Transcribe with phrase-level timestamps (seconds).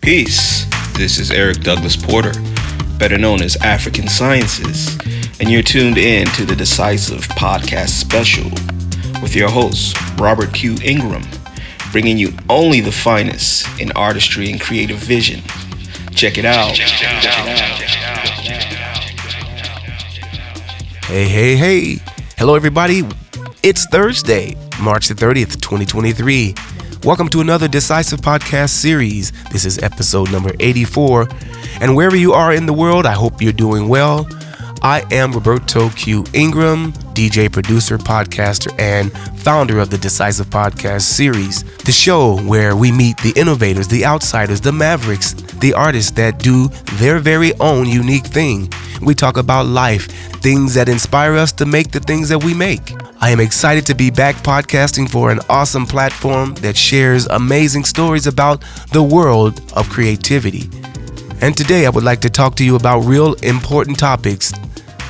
[0.00, 0.64] Peace.
[0.96, 2.32] This is Eric Douglas Porter,
[2.98, 4.98] better known as African Sciences,
[5.38, 8.50] and you're tuned in to the Decisive Podcast Special
[9.20, 10.76] with your host, Robert Q.
[10.82, 11.22] Ingram,
[11.92, 15.42] bringing you only the finest in artistry and creative vision.
[16.14, 16.78] Check it out.
[21.04, 21.98] Hey, hey, hey.
[22.38, 23.02] Hello, everybody.
[23.62, 26.54] It's Thursday, March the 30th, 2023.
[27.02, 29.32] Welcome to another Decisive Podcast series.
[29.50, 31.28] This is episode number 84.
[31.80, 34.28] And wherever you are in the world, I hope you're doing well.
[34.82, 36.24] I am Roberto Q.
[36.32, 42.90] Ingram, DJ, producer, podcaster, and founder of the Decisive Podcast series, the show where we
[42.90, 48.24] meet the innovators, the outsiders, the mavericks, the artists that do their very own unique
[48.24, 48.72] thing.
[49.02, 50.06] We talk about life,
[50.40, 52.94] things that inspire us to make the things that we make.
[53.20, 58.26] I am excited to be back podcasting for an awesome platform that shares amazing stories
[58.26, 60.70] about the world of creativity.
[61.42, 64.52] And today I would like to talk to you about real important topics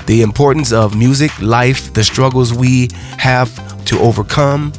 [0.07, 3.51] the importance of music, life, the struggles we have
[3.87, 4.73] to overcome,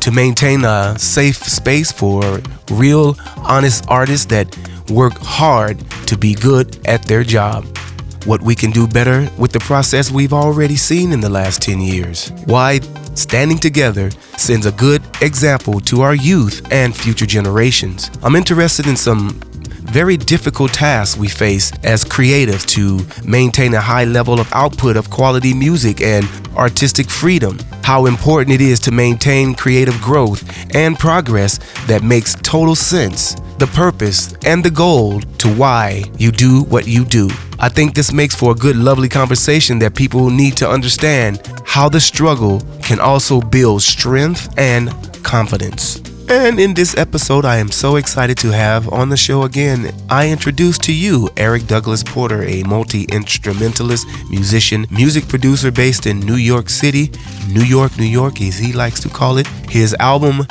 [0.00, 4.56] to maintain a safe space for real, honest artists that
[4.90, 7.64] work hard to be good at their job.
[8.26, 11.80] What we can do better with the process we've already seen in the last 10
[11.80, 12.30] years.
[12.44, 12.80] Why
[13.14, 18.10] standing together sends a good example to our youth and future generations.
[18.22, 19.40] I'm interested in some
[19.90, 25.10] very difficult task we face as creatives to maintain a high level of output of
[25.10, 27.58] quality music and artistic freedom.
[27.82, 30.44] How important it is to maintain creative growth
[30.76, 33.34] and progress that makes total sense.
[33.58, 37.28] The purpose and the goal to why you do what you do.
[37.58, 41.88] I think this makes for a good, lovely conversation that people need to understand how
[41.88, 44.90] the struggle can also build strength and
[45.24, 46.00] confidence.
[46.30, 49.92] And in this episode, I am so excited to have on the show again.
[50.08, 56.20] I introduce to you Eric Douglas Porter, a multi instrumentalist, musician, music producer based in
[56.20, 57.10] New York City,
[57.48, 59.48] New York, New York, as he likes to call it.
[59.68, 60.46] His album,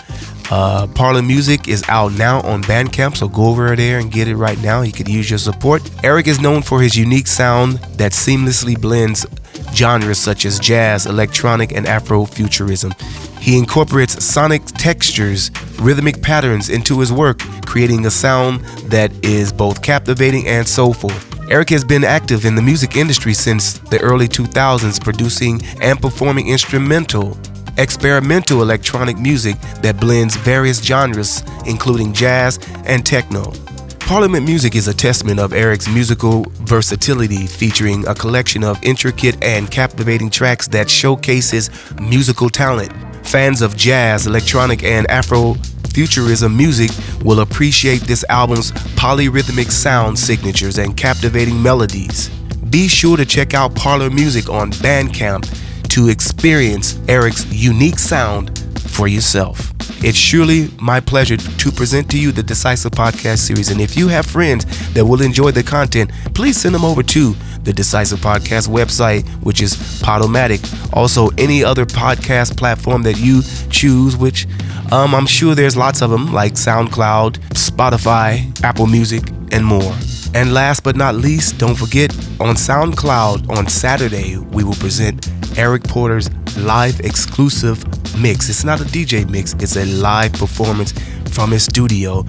[0.51, 4.35] uh, Parlor Music, is out now on Bandcamp, so go over there and get it
[4.35, 4.81] right now.
[4.81, 5.89] He could use your support.
[6.03, 9.25] Eric is known for his unique sound that seamlessly blends
[9.73, 12.93] genres such as jazz, electronic, and Afrofuturism.
[13.39, 18.59] He incorporates sonic textures, rhythmic patterns into his work, creating a sound
[18.91, 21.11] that is both captivating and soulful.
[21.49, 26.47] Eric has been active in the music industry since the early 2000s, producing and performing
[26.47, 27.37] instrumental,
[27.77, 33.51] experimental electronic music that blends various genres, including jazz and techno.
[33.99, 39.69] Parlor Music is a testament of Eric's musical versatility, featuring a collection of intricate and
[39.69, 42.91] captivating tracks that showcases musical talent.
[43.23, 46.91] Fans of jazz, electronic, and Afrofuturism music
[47.23, 52.29] will appreciate this album's polyrhythmic sound signatures and captivating melodies.
[52.69, 55.47] Be sure to check out Parlor Music on Bandcamp
[55.89, 59.73] to experience Eric's unique sound for yourself.
[60.01, 63.69] It's surely my pleasure to present to you the Decisive Podcast series.
[63.69, 67.35] And if you have friends that will enjoy the content, please send them over to
[67.63, 70.61] the Decisive Podcast website, which is Podomatic.
[70.93, 74.47] Also, any other podcast platform that you choose, which
[74.93, 79.93] um, I'm sure there's lots of them, like SoundCloud, Spotify, Apple Music, and more.
[80.33, 85.27] And last but not least, don't forget on SoundCloud on Saturday, we will present
[85.57, 87.83] Eric Porter's live exclusive
[88.17, 88.49] mix.
[88.49, 90.93] It's not a DJ mix, it's a live performance
[91.31, 92.25] from his studio.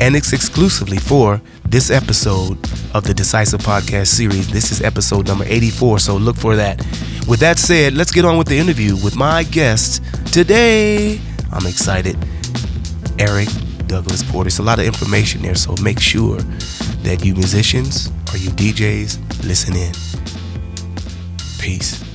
[0.00, 2.58] And it's exclusively for this episode
[2.94, 4.50] of the Decisive Podcast series.
[4.50, 6.78] This is episode number 84, so look for that.
[7.28, 10.02] With that said, let's get on with the interview with my guest
[10.32, 11.20] today.
[11.52, 12.16] I'm excited.
[13.18, 13.48] Eric
[13.86, 14.48] Douglas Porter.
[14.48, 16.38] It's a lot of information there, so make sure
[17.02, 19.92] that you musicians or you DJs listen in.
[21.58, 22.09] Peace.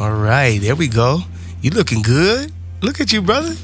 [0.00, 1.20] All right, there we go.
[1.60, 2.52] You looking good.
[2.80, 3.54] Look at you, brother.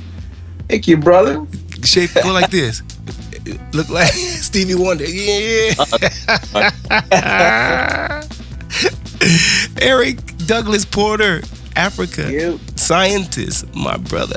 [0.69, 1.47] Thank you, brother.
[1.83, 2.83] Shape go like this.
[3.73, 5.05] Look like Stevie Wonder.
[5.07, 5.73] Yeah.
[9.81, 11.41] Eric Douglas Porter,
[11.75, 12.61] Africa You.
[12.75, 14.37] scientist, my brother.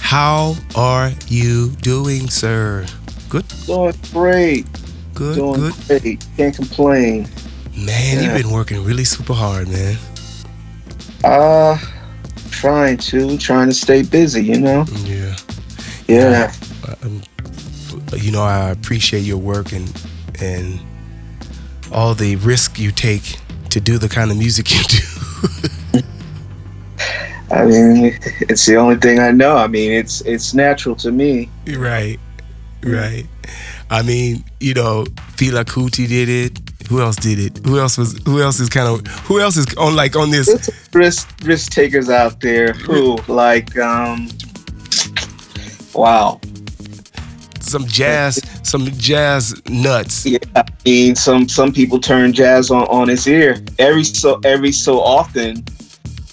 [0.00, 2.86] How are you doing, sir?
[3.28, 4.66] Good, Doing great.
[5.14, 5.74] good, Doing good.
[6.02, 6.26] great.
[6.36, 7.26] Can't complain.
[7.76, 8.22] Man, Yeah.
[8.22, 9.96] you've been working really super hard, man.
[11.24, 11.78] Uh
[12.64, 14.86] trying to, trying to stay busy, you know?
[15.04, 15.36] Yeah.
[16.08, 16.52] Yeah.
[17.02, 17.22] Um,
[18.16, 19.90] you know, I appreciate your work and
[20.40, 20.80] and
[21.92, 23.38] all the risk you take
[23.70, 26.00] to do the kind of music you do.
[27.50, 29.56] I mean, it's the only thing I know.
[29.56, 31.50] I mean, it's it's natural to me.
[31.66, 32.18] Right,
[32.82, 33.26] right.
[33.90, 35.04] I mean, you know,
[35.36, 36.73] Fela Kuti did it.
[36.88, 37.64] Who else did it?
[37.66, 38.20] Who else was?
[38.26, 39.06] Who else is kind of?
[39.24, 40.46] Who else is on like on this?
[40.46, 44.28] There's risk risk takers out there who like um.
[45.94, 46.40] Wow.
[47.60, 50.26] Some jazz, some jazz nuts.
[50.26, 54.72] Yeah, I mean, some some people turn jazz on on its ear every so every
[54.72, 55.64] so often.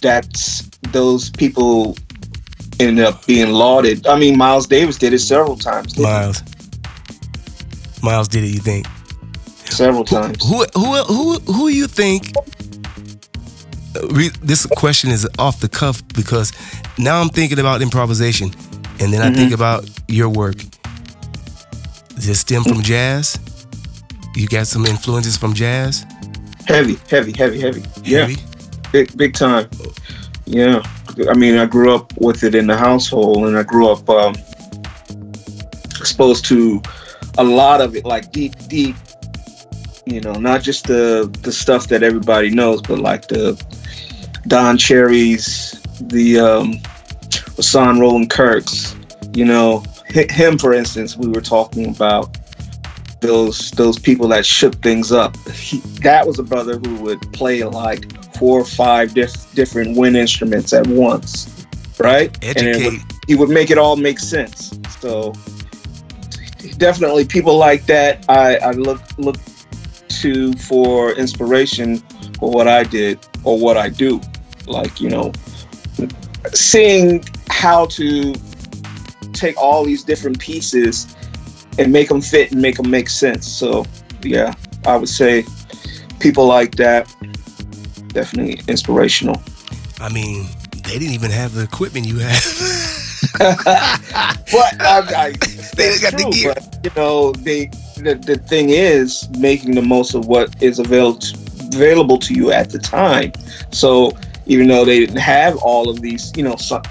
[0.02, 1.96] That's those people
[2.80, 4.06] end up being lauded.
[4.08, 5.94] I mean, Miles Davis did it several times.
[5.94, 6.04] he?
[6.04, 6.44] Miles.
[8.04, 8.48] Miles did it.
[8.48, 8.88] You think?
[9.72, 10.44] Several times.
[10.48, 12.32] Who who who who you think?
[14.42, 16.54] This question is off the cuff because
[16.98, 18.52] now I'm thinking about improvisation,
[19.00, 20.58] and then I think about your work.
[22.16, 23.38] Does it stem from jazz?
[24.36, 26.06] You got some influences from jazz?
[26.68, 27.84] Heavy, heavy, heavy, heavy.
[28.04, 28.38] Yeah, Heavy?
[28.92, 29.70] big big time.
[30.46, 30.82] Yeah,
[31.30, 34.36] I mean, I grew up with it in the household, and I grew up um,
[36.00, 36.82] exposed to
[37.38, 38.96] a lot of it, like deep, deep.
[40.06, 43.62] You know, not just the the stuff that everybody knows, but like the
[44.48, 46.74] Don Cherries, the um,
[47.58, 48.96] Rahsaan Roland Kirks.
[49.34, 52.38] You know, him for instance, we were talking about
[53.22, 55.38] those those people that shook things up.
[55.50, 60.18] He, that was a brother who would play like four or five diff- different wind
[60.18, 61.66] instruments at once,
[62.00, 62.36] right?
[62.58, 64.78] And would, he would make it all make sense.
[65.00, 65.34] So
[66.78, 69.38] definitely people like that I, I look look
[70.22, 71.98] to for inspiration
[72.40, 74.22] for what I did or what I do.
[74.68, 75.32] Like, you know,
[76.54, 78.34] seeing how to
[79.34, 81.16] take all these different pieces
[81.78, 83.48] and make them fit and make them make sense.
[83.48, 83.86] So,
[84.24, 84.54] yeah,
[84.86, 85.46] I would say
[86.20, 87.14] people like that
[88.10, 89.42] definitely inspirational.
[90.00, 90.48] I mean,
[90.84, 92.44] they didn't even have the equipment you have.
[93.38, 95.32] but I, I,
[95.76, 96.54] They got the gear.
[96.54, 101.20] But, you know, they the, the thing is making the most of what is available
[101.74, 103.32] available to you at the time.
[103.72, 104.12] So
[104.46, 106.84] even though they didn't have all of these, you know, sun,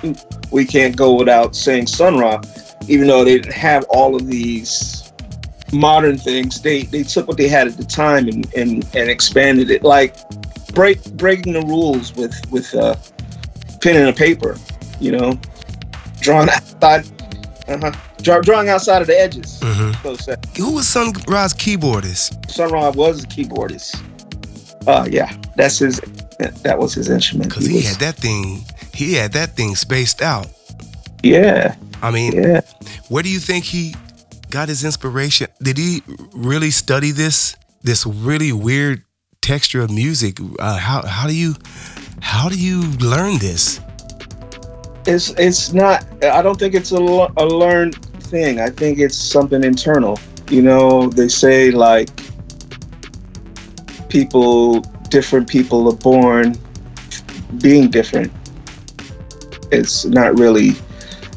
[0.50, 2.42] we can't go without saying Sun.
[2.88, 5.12] Even though they didn't have all of these
[5.72, 9.70] modern things, they they took what they had at the time and and, and expanded
[9.70, 9.82] it.
[9.82, 10.16] Like
[10.72, 12.96] break breaking the rules with with uh,
[13.80, 14.56] pen and a paper.
[14.98, 15.40] You know,
[16.20, 17.06] drawing outside,
[17.68, 17.92] uh-huh,
[18.22, 19.58] drawing outside of the edges.
[19.60, 20.20] Mhm.
[20.20, 20.36] Say.
[20.56, 22.50] Who was Sun Ra's keyboardist?
[22.50, 24.00] Sun Ra's was a keyboardist.
[24.86, 26.00] Uh, yeah, that's his.
[26.62, 27.50] That was his instrument.
[27.50, 28.64] Because He he had that thing.
[28.94, 30.46] He had that thing spaced out.
[31.22, 32.60] yeah, I mean, yeah.
[33.08, 33.94] where do you think he
[34.50, 35.48] got his inspiration?
[35.62, 36.02] Did he
[36.32, 39.02] really study this this really weird
[39.42, 40.38] texture of music?
[40.58, 41.54] Uh, how how do you
[42.20, 43.80] how do you learn this?
[45.06, 46.04] It's it's not.
[46.24, 46.96] I don't think it's a,
[47.36, 47.96] a learned
[48.30, 48.60] thing.
[48.60, 50.18] I think it's something internal.
[50.50, 52.08] You know, they say like
[54.08, 54.80] people,
[55.10, 56.56] different people are born
[57.60, 58.32] being different.
[59.72, 60.72] It's not really.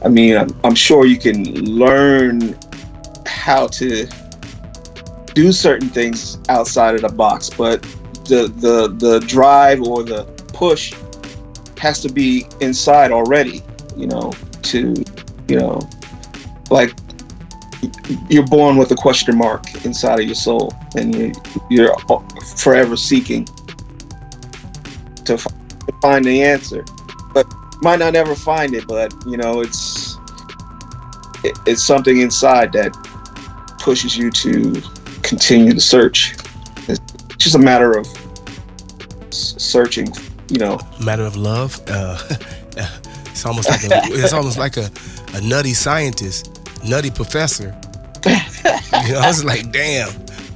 [0.04, 2.58] I mean, I'm, I'm sure you can learn
[3.26, 4.08] how to
[5.34, 7.82] do certain things outside of the box, but
[8.26, 10.24] the the the drive or the
[10.54, 10.94] push
[11.78, 13.62] has to be inside already,
[13.98, 14.32] you know,
[14.62, 14.94] to,
[15.50, 15.80] you know,
[16.74, 16.94] like
[18.30, 21.32] you're born with a question mark inside of your soul and you,
[21.70, 21.96] you're
[22.58, 23.46] forever seeking
[25.26, 25.38] to,
[26.02, 26.84] find the answer.
[27.34, 27.46] But
[27.82, 30.18] might not ever find it, but, you know, it's
[31.44, 32.92] it, it's something inside that
[33.80, 34.82] pushes you to
[35.22, 36.36] continue the search.
[36.90, 37.00] It's
[37.38, 38.08] just a matter of
[39.30, 40.08] searching,
[40.50, 41.82] you know, Matter of love.
[41.88, 42.18] Uh,
[43.28, 44.90] it's almost like a, it's almost like a,
[45.34, 46.53] a nutty scientist,
[46.88, 47.76] nutty professor.
[49.06, 50.10] You know, I was like, damn.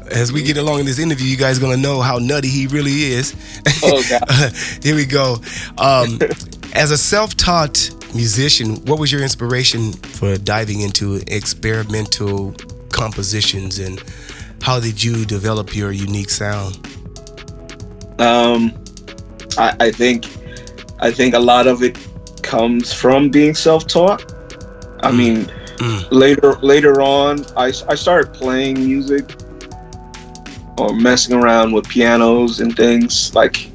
[0.09, 3.03] As we get along in this interview, you guys gonna know how nutty he really
[3.11, 3.35] is.
[3.83, 4.53] Oh, God.
[4.83, 5.37] Here we go.
[5.77, 6.17] Um,
[6.73, 12.53] as a self-taught musician, what was your inspiration for diving into experimental
[12.93, 14.01] compositions, and
[14.61, 16.77] how did you develop your unique sound?
[18.19, 18.71] Um,
[19.57, 20.25] I, I think
[20.99, 21.97] I think a lot of it
[22.43, 24.23] comes from being self-taught.
[25.01, 25.17] I Mm.
[25.17, 25.51] mean,
[26.11, 29.35] Later later on, I, I started playing music
[30.77, 33.69] or messing around with pianos and things like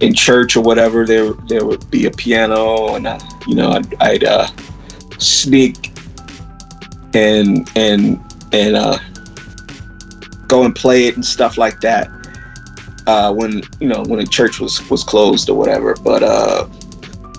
[0.00, 1.06] in church or whatever.
[1.06, 4.48] There there would be a piano, and I, you know I'd, I'd uh,
[5.18, 5.92] sneak
[7.14, 8.20] and and
[8.52, 8.98] and uh,
[10.46, 12.08] go and play it and stuff like that
[13.06, 15.94] uh, when you know when the church was was closed or whatever.
[16.02, 16.68] But uh,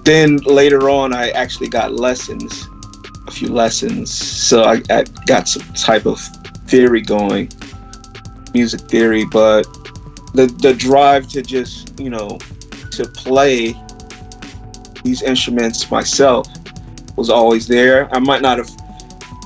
[0.03, 2.67] then later on, I actually got lessons,
[3.39, 4.11] few lessons.
[4.11, 6.19] So I, I got some type of
[6.67, 7.49] theory going,
[8.53, 9.25] music theory.
[9.25, 9.63] But
[10.33, 12.37] the the drive to just you know
[12.91, 13.73] to play
[15.03, 16.47] these instruments myself
[17.15, 18.13] was always there.
[18.13, 18.69] I might not have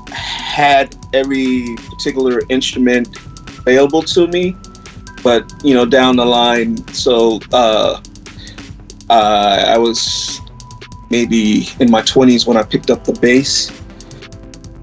[0.09, 3.15] had every particular instrument
[3.59, 4.55] available to me,
[5.23, 6.77] but you know down the line.
[6.93, 8.01] So uh,
[9.09, 10.41] uh, I was
[11.11, 13.69] maybe in my 20s when I picked up the bass,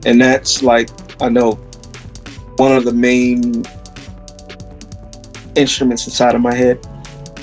[0.04, 0.88] and that's like
[1.22, 1.52] I know
[2.56, 3.64] one of the main
[5.56, 6.78] instruments inside of my head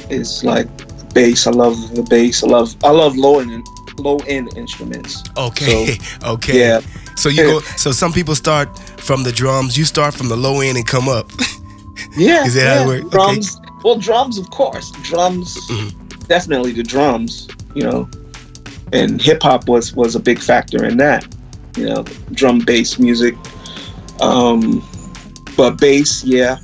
[0.09, 0.67] is like
[1.13, 1.47] bass.
[1.47, 2.43] I love the bass.
[2.43, 3.65] I love I love low end
[3.97, 5.23] low end instruments.
[5.37, 5.95] Okay.
[5.95, 6.59] So, okay.
[6.59, 6.81] Yeah.
[7.15, 7.59] So you go.
[7.77, 9.77] So some people start from the drums.
[9.77, 11.31] You start from the low end and come up.
[12.15, 12.45] Yeah.
[12.45, 12.83] Is that yeah.
[12.83, 13.11] how it works?
[13.11, 13.57] Drums.
[13.83, 14.91] Well, drums, of course.
[15.03, 16.27] Drums, Mhm.
[16.27, 17.47] definitely the drums.
[17.75, 18.09] You know,
[18.91, 21.27] and hip hop was was a big factor in that.
[21.77, 23.35] You know, drum bass music.
[24.19, 24.83] Um,
[25.55, 26.59] but bass, yeah,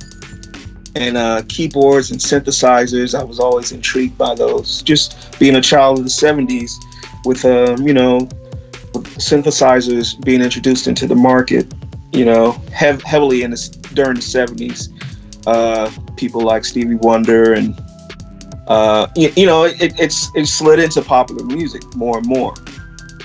[0.94, 3.18] and uh, keyboards and synthesizers.
[3.18, 4.82] I was always intrigued by those.
[4.82, 6.72] Just being a child of the '70s,
[7.24, 8.20] with um, you know,
[9.18, 11.72] synthesizers being introduced into the market.
[12.12, 14.90] You know, hev- heavily in the, during the '70s.
[15.46, 17.78] Uh, people like Stevie Wonder and
[18.68, 22.54] uh, you, you know it, it's it slid into popular music more and more.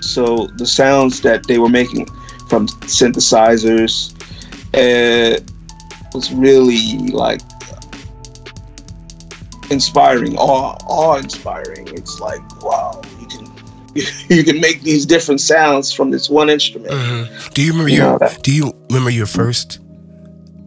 [0.01, 2.07] So the sounds that they were making
[2.49, 4.13] from synthesizers
[4.73, 5.39] uh,
[6.13, 7.41] was really like
[9.69, 11.87] inspiring, awe awe inspiring.
[11.89, 13.51] It's like wow, you can
[14.37, 16.91] you can make these different sounds from this one instrument.
[16.93, 17.53] Mhm.
[17.53, 19.79] Do you remember You your know that- Do you remember your first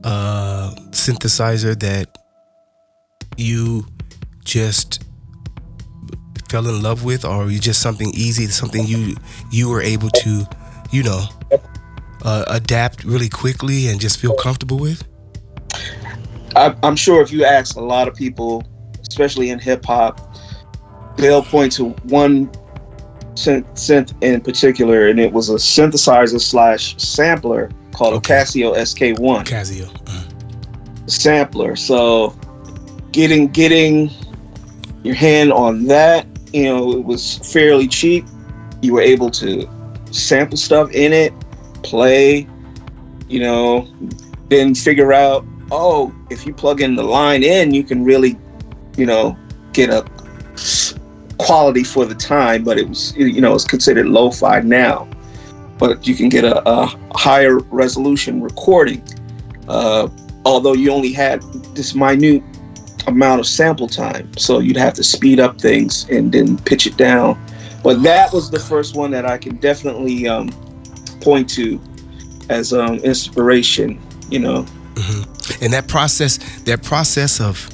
[0.05, 2.19] uh, synthesizer that
[3.37, 3.87] you
[4.45, 5.01] just
[6.53, 9.17] fell in love with, or you just something easy, something you
[9.51, 10.45] you were able to,
[10.91, 11.25] you know,
[12.25, 15.03] uh, adapt really quickly and just feel comfortable with?
[16.55, 18.63] I, I'm sure if you ask a lot of people,
[19.09, 20.21] especially in hip hop,
[21.17, 21.85] they'll point to
[22.21, 22.51] one
[23.35, 28.35] synth, in particular, and it was a synthesizer slash sampler called Okay.
[28.35, 29.89] a Casio SK1 Casio.
[31.11, 31.77] sampler.
[31.77, 32.37] So
[33.13, 34.11] getting getting
[35.03, 38.25] your hand on that, you know, it was fairly cheap.
[38.81, 39.69] You were able to
[40.11, 41.33] sample stuff in it,
[41.83, 42.47] play,
[43.29, 43.89] you know,
[44.49, 48.39] then figure out, oh, if you plug in the line in, you can really,
[48.97, 49.37] you know,
[49.73, 50.05] get a
[51.39, 55.09] quality for the time, but it was, you know, it's considered lo-fi now.
[55.79, 59.03] But you can get a, a higher resolution recording.
[59.67, 60.09] Uh,
[60.45, 61.43] although you only had
[61.75, 62.43] this minute
[63.07, 64.31] amount of sample time.
[64.37, 67.43] So you'd have to speed up things and then pitch it down.
[67.83, 70.51] But that was the first one that I can definitely um,
[71.21, 71.81] point to
[72.49, 74.63] as um, inspiration, you know.
[74.97, 75.23] hmm
[75.65, 77.69] And that process, that process of,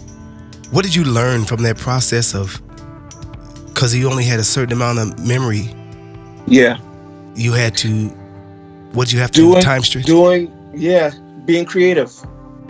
[0.72, 2.60] what did you learn from that process of?
[3.66, 5.74] Because you only had a certain amount of memory,
[6.46, 6.78] Yeah.
[7.34, 8.08] you had to.
[8.92, 9.60] What you have to Doing, do?
[9.60, 10.06] Time stretch.
[10.06, 11.10] doing, yeah,
[11.44, 12.10] being creative,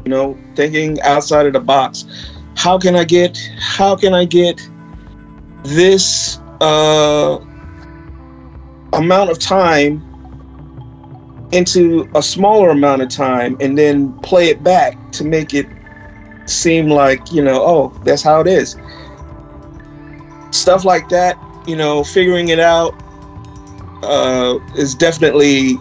[0.04, 2.04] you know, thinking outside of the box.
[2.58, 4.60] How can I get, how can I get
[5.62, 7.38] this uh,
[8.92, 10.02] amount of time
[11.52, 15.68] into a smaller amount of time and then play it back to make it
[16.46, 18.76] seem like, you know, oh, that's how it is.
[20.50, 22.92] Stuff like that, you know, figuring it out
[24.02, 25.78] uh, is definitely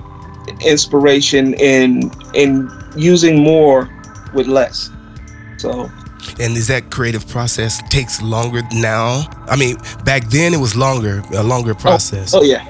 [0.63, 3.89] inspiration in in using more
[4.35, 4.91] with less.
[5.57, 5.91] So
[6.39, 9.25] And is that creative process takes longer now?
[9.47, 12.33] I mean, back then it was longer, a longer oh, process.
[12.33, 12.63] oh yeah,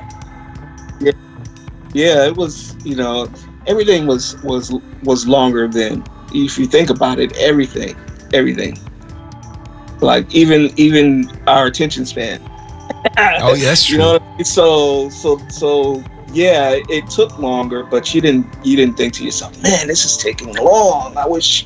[1.00, 1.12] yeah,
[1.94, 2.26] yeah.
[2.28, 3.30] It was you know
[3.66, 4.74] everything was was
[5.04, 7.36] was longer than if you think about it.
[7.38, 7.96] Everything,
[8.34, 8.78] everything.
[10.02, 12.42] Like even even our attention span.
[13.20, 14.46] Oh, yeah, that's You know, what I mean?
[14.46, 19.62] so so so yeah, it took longer, but you didn't you didn't think to yourself,
[19.64, 21.18] man, this is taking long.
[21.18, 21.66] I wish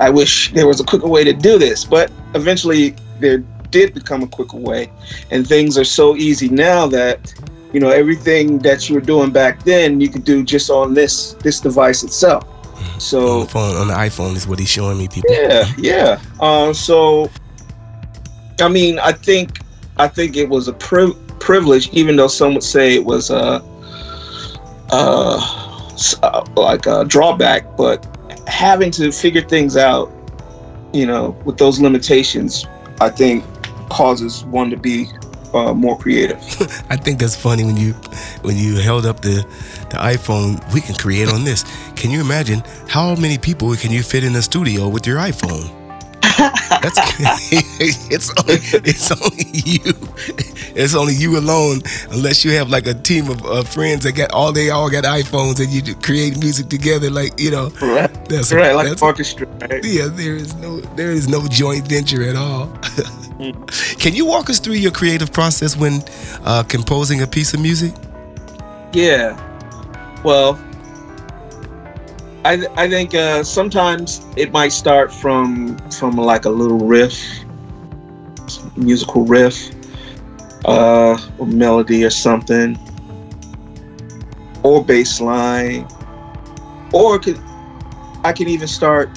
[0.00, 1.84] I wish there was a quicker way to do this.
[1.84, 3.38] But eventually there
[3.70, 4.90] did become a quicker way.
[5.30, 7.34] And things are so easy now that,
[7.72, 11.34] you know, everything that you were doing back then you could do just on this
[11.34, 12.44] this device itself.
[12.98, 15.30] So on the phone, on the iPhone is what he's showing me, people.
[15.30, 16.20] yeah, yeah.
[16.40, 17.30] Um, so,
[18.60, 19.60] I mean, I think
[19.98, 23.62] I think it was a pri- privilege, even though some would say it was a,
[24.90, 25.40] uh,
[26.22, 27.76] uh, like a drawback.
[27.76, 28.15] But
[28.46, 30.12] having to figure things out,
[30.92, 32.66] you know, with those limitations,
[33.00, 33.44] I think
[33.90, 35.06] causes one to be
[35.54, 36.38] uh, more creative.
[36.90, 37.92] I think that's funny when you
[38.42, 39.46] when you held up the
[39.90, 40.60] the iPhone.
[40.72, 41.64] We can create on this.
[41.94, 45.85] Can you imagine how many people can you fit in a studio with your iPhone?
[46.82, 46.98] That's
[48.10, 49.92] it's only, it's only you.
[50.74, 51.80] It's only you alone,
[52.10, 55.04] unless you have like a team of, of friends that got all they all got
[55.04, 57.10] iPhones and you create music together.
[57.10, 59.46] Like you know, Right, that's right, like that's, orchestra.
[59.60, 59.84] Right?
[59.84, 60.08] yeah.
[60.10, 62.66] There is no there is no joint venture at all.
[63.98, 66.02] Can you walk us through your creative process when
[66.44, 67.94] uh, composing a piece of music?
[68.92, 69.36] Yeah.
[70.24, 70.58] Well,
[72.46, 77.20] I th- I think uh, sometimes it might start from from like a little riff,
[78.76, 79.56] musical riff,
[80.64, 82.78] uh, or melody or something,
[84.62, 85.88] or bass line,
[86.92, 87.40] or could
[88.22, 89.10] I can even start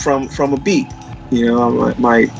[0.00, 0.86] from from a beat.
[1.32, 2.30] You know, I might, might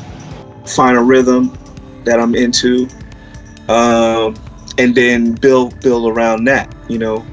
[0.65, 1.57] find a rhythm
[2.05, 2.87] that I'm into,
[3.67, 4.33] um,
[4.77, 6.73] and then build build around that.
[6.87, 7.25] You know,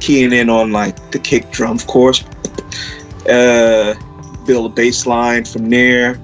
[0.00, 2.24] keying in on like the kick drum, of course.
[3.28, 3.94] Uh,
[4.46, 6.20] build a bass line from there.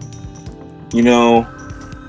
[0.93, 1.47] You know,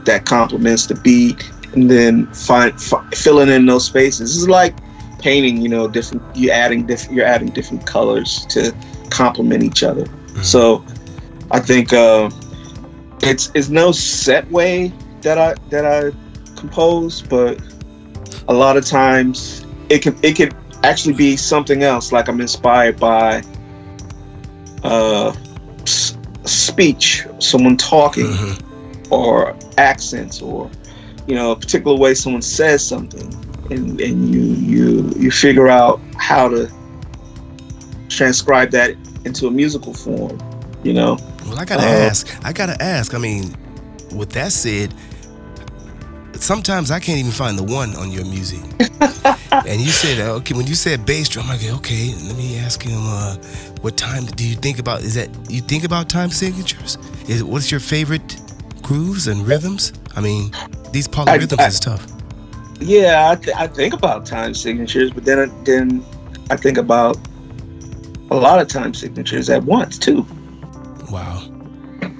[0.06, 4.20] that complements the beat, and then find fi- filling in those spaces.
[4.20, 4.76] This is like
[5.20, 5.62] painting.
[5.62, 6.24] You know, different.
[6.36, 7.16] You adding different.
[7.16, 8.74] You're adding different colors to
[9.10, 10.06] complement each other.
[10.42, 10.86] So,
[11.52, 12.30] I think uh,
[13.22, 16.12] it's it's no set way that I that I
[16.56, 17.60] compose, but
[18.48, 20.52] a lot of times it can it can
[20.84, 22.12] actually be something else.
[22.12, 23.44] Like I'm inspired by
[24.86, 25.34] uh,
[25.84, 26.16] s-
[26.46, 28.62] speech, someone talking, Mhm.
[29.10, 30.70] or accents, or
[31.28, 33.28] you know a particular way someone says something,
[33.72, 36.70] and and you you you figure out how to
[38.10, 40.38] transcribe that into a musical form.
[40.84, 41.18] You know.
[41.48, 42.28] Well, I gotta Uh, ask.
[42.44, 43.14] I gotta ask.
[43.14, 43.56] I mean,
[44.14, 44.94] with that said,
[46.46, 48.60] sometimes I can't even find the one on your music.
[49.66, 52.84] and you said, okay, when you said bass drum, I go, okay, let me ask
[52.84, 53.36] him, uh,
[53.82, 55.02] what time do you think about?
[55.02, 56.98] Is that you think about time signatures?
[57.28, 58.38] Is what's your favorite
[58.84, 59.92] grooves and rhythms?
[60.16, 60.52] I mean,
[60.92, 62.06] these polyrhythms I- is tough.
[62.82, 66.06] Yeah, I, th- I think about time signatures, but then then
[66.52, 67.18] I think about
[68.30, 70.26] a lot of time signatures at once too.
[71.10, 71.42] Wow,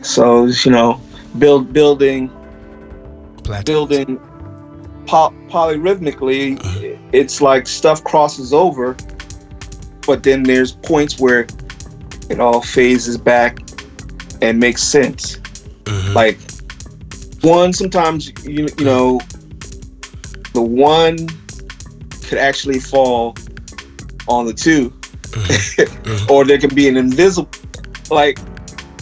[0.02, 1.02] So you know,
[1.40, 2.32] build building
[3.66, 4.18] building
[5.08, 6.60] po- polyrhythmically,
[7.12, 8.96] it's like stuff crosses over,
[10.06, 11.48] but then there's points where
[12.30, 13.60] it all phases back
[14.42, 15.38] and makes sense.
[15.86, 16.14] Mhm.
[16.14, 16.38] Like
[17.42, 19.20] one, sometimes you you know,
[20.54, 21.18] the one
[22.28, 23.36] could actually fall
[24.28, 24.90] on the 2
[25.32, 26.30] Mhm.
[26.32, 27.50] or there can be an invisible.
[28.10, 28.40] Like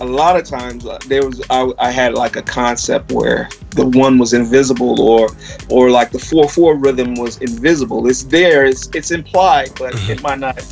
[0.02, 3.86] a lot of times, uh, there was I, I had like a concept where the
[3.86, 5.30] one was invisible, or
[5.70, 8.08] or like the four four rhythm was invisible.
[8.08, 10.10] It's there, it's it's implied, but Mhm.
[10.10, 10.64] it might not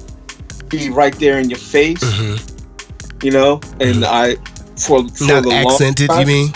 [0.69, 3.23] be right there in your face, Mhm.
[3.23, 3.59] you know.
[3.79, 4.35] And I
[4.77, 6.53] for for Not the accented, you mean?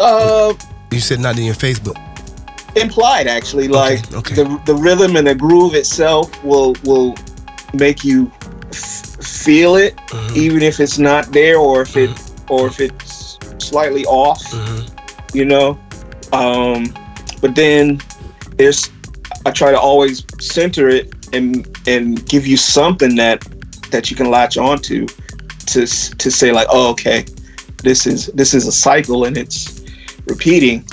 [0.00, 0.54] Uh,
[0.90, 1.96] You said not in your face, but
[2.76, 4.34] implied actually like okay.
[4.34, 7.14] the the rhythm and the groove itself will will
[7.74, 8.30] make you
[8.74, 10.36] feel it Mhm.
[10.36, 12.10] even if it's not there or if it
[12.48, 14.88] or if it's slightly off Mhm.
[15.34, 15.78] you know
[16.32, 16.92] um
[17.40, 18.00] but then
[18.56, 18.90] there's
[19.46, 23.44] i try to always center it and and give you something that
[23.90, 25.06] that you can latch onto
[25.66, 27.24] to to say like oh okay
[27.82, 29.80] this is this is a cycle and it's
[30.26, 30.84] repeating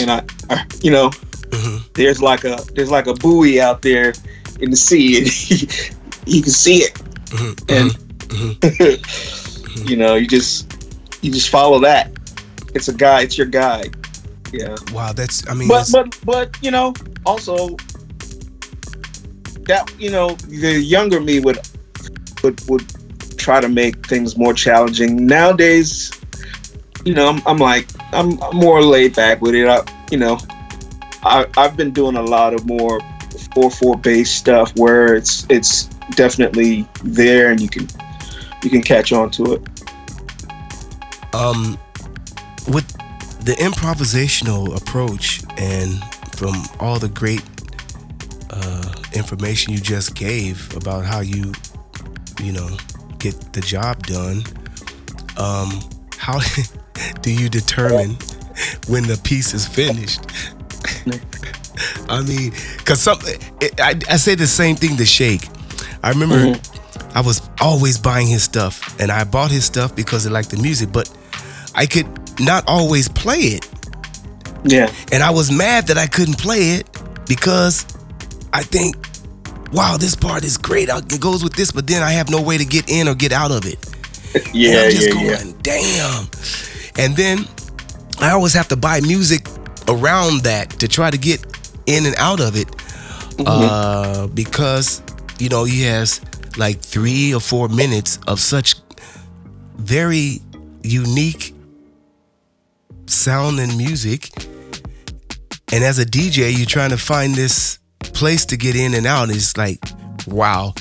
[0.00, 1.10] and i, I you know
[1.50, 1.82] Mhm.
[1.94, 4.12] there's like a there's like a buoy out there
[4.60, 5.50] in the sea and
[6.26, 6.92] you can see it
[7.34, 7.54] Mhm.
[7.78, 7.90] and
[8.28, 9.88] Mhm.
[9.88, 10.72] you know you just
[11.22, 12.10] you just follow that
[12.74, 13.94] it's a guide it's your guide
[14.52, 15.48] yeah Wow, that's.
[15.48, 16.94] I mean, but that's, but but you know
[17.26, 17.76] also
[19.66, 21.58] that you know the younger me would
[22.42, 22.84] would would
[23.38, 26.12] try to make things more challenging nowadays
[27.04, 30.38] you know i'm, I'm like I'm, I'm more laid back with it I, you know
[31.22, 33.00] I, i've been doing a lot of more
[33.56, 37.88] 4-4 based stuff where it's it's definitely there and you can
[38.62, 39.62] you can catch on to it
[41.34, 41.76] um,
[42.68, 42.86] with
[43.44, 46.02] the improvisational approach and
[46.36, 47.42] from all the great
[48.50, 51.52] uh, information you just gave about how you,
[52.40, 52.68] you know,
[53.18, 54.42] get the job done,
[55.36, 55.80] um,
[56.16, 56.38] how
[57.20, 58.16] do you determine
[58.86, 60.20] when the piece is finished?
[62.08, 62.52] I mean,
[62.84, 63.18] cause some,
[63.60, 65.48] it, I, I say the same thing to Shake.
[66.04, 66.60] I remember
[67.14, 70.58] I was always buying his stuff, and I bought his stuff because I liked the
[70.58, 71.10] music, but
[71.74, 72.06] I could
[72.40, 73.68] not always play it.
[74.64, 74.92] Yeah.
[75.12, 76.90] And I was mad that I couldn't play it
[77.26, 77.86] because
[78.52, 78.96] I think,
[79.72, 80.90] wow, this part is great.
[80.90, 83.32] It goes with this, but then I have no way to get in or get
[83.32, 83.78] out of it.
[84.52, 85.54] Yeah, and I'm just yeah, going, yeah.
[85.62, 86.28] damn.
[86.98, 87.46] And then
[88.20, 89.48] I always have to buy music
[89.88, 91.44] around that to try to get
[91.86, 92.68] in and out of it.
[92.68, 93.46] Mm-hmm.
[93.46, 95.02] Uh, because,
[95.38, 96.20] you know, he has
[96.56, 98.76] like three or four minutes of such
[99.76, 100.40] very
[100.82, 101.54] unique
[103.06, 104.30] sound and music.
[105.72, 109.30] And as a DJ, you're trying to find this place to get in and out.
[109.30, 109.80] It's like,
[110.26, 110.74] wow.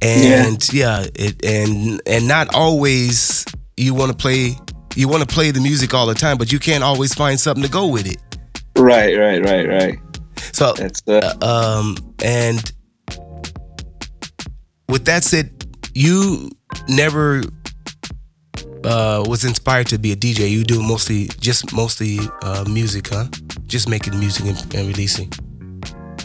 [0.00, 3.44] And yeah, it and and not always
[3.76, 4.56] you want to play
[4.96, 7.62] you want to play the music all the time, but you can't always find something
[7.62, 8.18] to go with it.
[8.76, 9.98] Right, right, right, right.
[10.52, 12.72] So That's uh, um and
[14.92, 15.50] with that said,
[15.94, 16.50] you
[16.88, 17.42] never
[18.84, 20.50] uh was inspired to be a DJ.
[20.50, 23.26] You do mostly just mostly uh music, huh?
[23.66, 25.32] Just making music and, and releasing.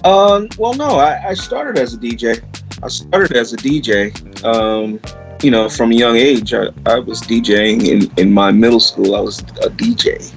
[0.03, 2.43] Um, well, no, I, I started as a DJ.
[2.83, 4.11] I started as a DJ.
[4.43, 4.99] Um,
[5.41, 9.15] you know, from a young age, I, I was DJing in, in my middle school.
[9.15, 10.33] I was a DJ.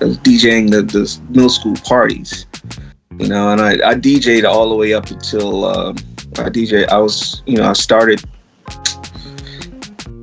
[0.00, 2.46] I was DJing the, the middle school parties.
[3.18, 5.96] You know, and I, I DJ'd all the way up until um,
[6.38, 6.88] I DJ.
[6.88, 8.24] I was, you know, I started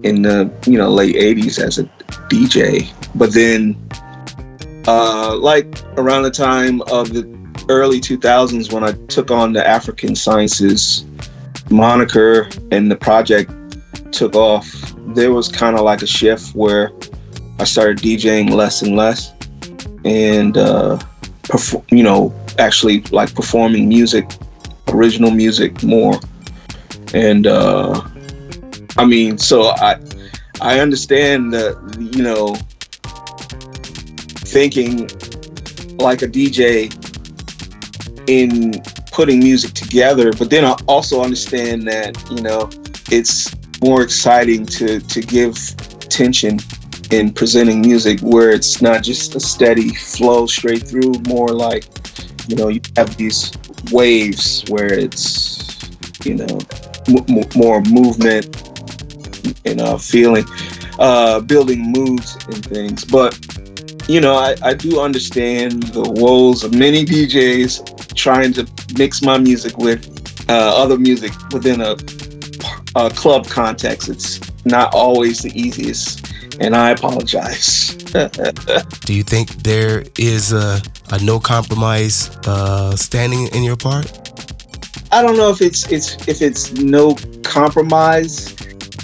[0.03, 1.83] in the you know late '80s as a
[2.29, 3.75] DJ, but then,
[4.87, 10.15] uh, like around the time of the early 2000s when I took on the African
[10.15, 11.05] Sciences
[11.69, 13.51] moniker and the project
[14.11, 16.91] took off, there was kind of like a shift where
[17.59, 19.33] I started DJing less and less
[20.03, 20.99] and, uh,
[21.89, 24.29] you know, actually like performing music,
[24.89, 26.19] original music more.
[27.13, 28.01] And, uh,
[28.97, 29.99] I mean, so I,
[30.61, 31.75] I understand that,
[32.13, 32.55] you know,
[34.45, 35.09] thinking
[35.97, 36.91] like a DJ
[38.27, 42.69] in putting music together but then i also understand that you know
[43.11, 45.55] it's more exciting to to give
[46.07, 46.57] tension
[47.11, 51.85] in presenting music where it's not just a steady flow straight through more like
[52.47, 53.51] you know you have these
[53.91, 55.77] waves where it's
[56.25, 56.59] you know
[57.07, 58.45] m- more movement
[59.65, 60.45] you know feeling
[60.99, 63.37] uh building moods and things but
[64.07, 68.67] you know, I, I do understand the woes of many DJs trying to
[68.97, 70.05] mix my music with
[70.49, 71.95] uh, other music within a,
[72.95, 74.09] a club context.
[74.09, 76.30] It's not always the easiest,
[76.61, 77.95] and I apologize.
[79.05, 84.05] Do you think there is a, a no compromise uh, standing in your part?
[85.11, 88.55] I don't know if it's it's if it's no compromise.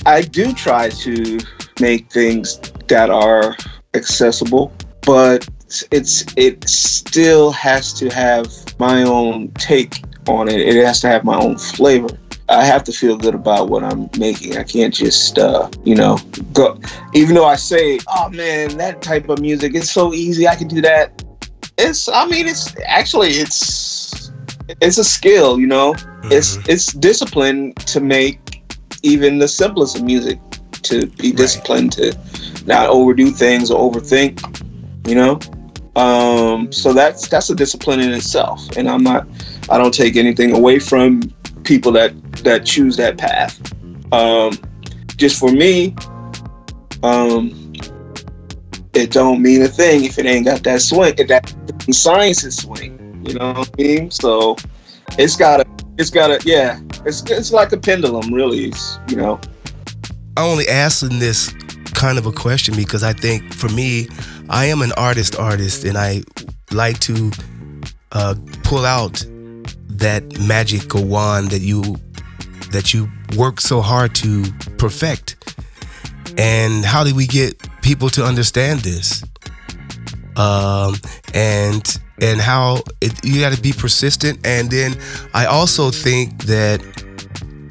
[0.05, 1.37] I do try to
[1.81, 3.57] make things that are
[3.93, 5.45] accessible, but
[5.91, 8.47] it's it still has to have
[8.79, 10.61] my own take on it.
[10.61, 12.17] It has to have my own flavor.
[12.49, 14.57] I have to feel good about what I'm making.
[14.57, 16.17] I can't just, uh, you know,
[16.53, 16.79] go.
[17.13, 20.47] Even though I say, "Oh man, that type of music is so easy.
[20.47, 21.23] I can do that."
[21.77, 22.07] It's.
[22.07, 24.31] I mean, it's actually it's
[24.81, 25.59] it's a skill.
[25.59, 28.39] You know, it's it's discipline to make
[29.03, 30.39] even the simplest of music.
[30.83, 32.17] To be disciplined to
[32.65, 34.39] not overdo things or overthink.
[35.05, 35.39] You know,
[36.01, 38.65] um, so that's that's a discipline in itself.
[38.77, 39.27] And I'm not.
[39.69, 41.21] I don't take anything away from
[41.63, 43.59] people that that choose that path.
[44.13, 44.57] Um,
[45.17, 45.95] just for me,
[47.03, 47.73] um,
[48.93, 51.53] it don't mean a thing if it ain't got that swing, if that
[51.91, 53.23] science is swing.
[53.27, 54.11] You know what I mean?
[54.11, 54.55] So
[55.17, 55.65] it's gotta,
[55.97, 56.79] it's gotta, yeah.
[57.05, 58.65] It's it's like a pendulum, really.
[58.65, 59.39] It's, you know.
[60.35, 61.53] I only asking this
[61.93, 64.07] kind of a question because I think for me,
[64.49, 66.23] I am an artist artist and I
[66.71, 67.31] like to
[68.11, 69.25] uh, pull out
[69.89, 71.81] that magic or wand that you
[72.71, 74.43] that you work so hard to
[74.77, 75.35] perfect.
[76.37, 79.23] And how do we get people to understand this?
[80.35, 80.95] Um,
[81.33, 84.45] and and how it, you got to be persistent.
[84.45, 84.95] And then
[85.33, 86.81] I also think that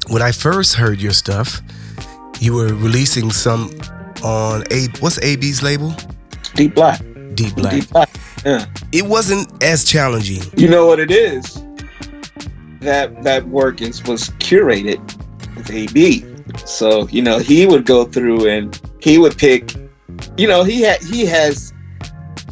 [0.09, 1.61] when I first heard your stuff,
[2.39, 3.71] you were releasing some
[4.23, 5.93] on a what's AB's label?
[6.55, 7.01] Deep black.
[7.37, 7.73] Deep Black.
[7.73, 8.09] Deep black.
[8.43, 8.65] Yeah.
[8.91, 10.41] It wasn't as challenging.
[10.55, 11.63] You know what it is?
[12.81, 14.99] That that work is was curated
[15.55, 16.25] with AB.
[16.65, 19.75] So, you know, he would go through and he would pick
[20.37, 21.73] you know, he had he has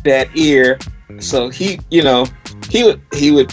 [0.03, 0.77] that ear.
[1.19, 2.25] So he, you know,
[2.69, 3.51] he would he would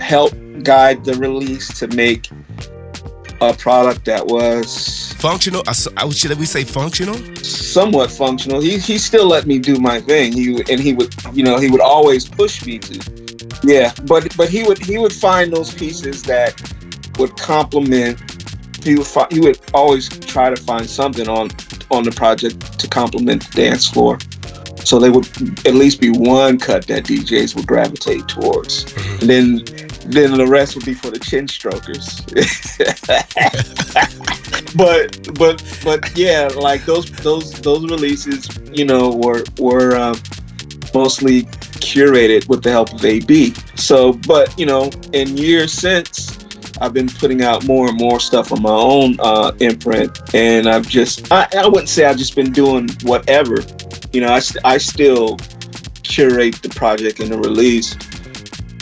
[0.00, 2.28] help guide the release to make
[3.40, 5.62] a product that was functional.
[5.66, 7.16] Uh, should we say functional?
[7.36, 8.60] Somewhat functional.
[8.60, 10.32] He he still let me do my thing.
[10.32, 13.25] He and he would you know he would always push me to.
[13.62, 16.60] Yeah, but but he would he would find those pieces that
[17.18, 18.20] would complement.
[18.84, 21.50] He would fi- he would always try to find something on
[21.90, 24.18] on the project to complement the dance floor.
[24.84, 25.26] So they would
[25.66, 28.84] at least be one cut that DJs would gravitate towards.
[28.84, 29.20] Mm-hmm.
[29.20, 29.64] And then
[30.06, 32.20] then the rest would be for the chin strokers.
[34.76, 40.20] but but but yeah, like those those those releases, you know, were were um,
[40.94, 43.54] mostly curated with the help of AB.
[43.74, 46.38] So, but you know, in years since,
[46.80, 50.88] I've been putting out more and more stuff on my own uh, imprint, and I've
[50.88, 53.56] just I, I wouldn't say I've just been doing whatever.
[54.12, 55.36] You know, I, I still
[56.02, 57.96] curate the project and the release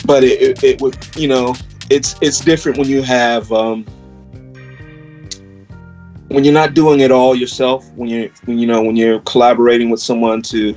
[0.05, 1.55] but it, it, it, would you know
[1.89, 3.83] it's it's different when you have um,
[6.29, 9.89] when you're not doing it all yourself when you when you know when you're collaborating
[9.89, 10.75] with someone to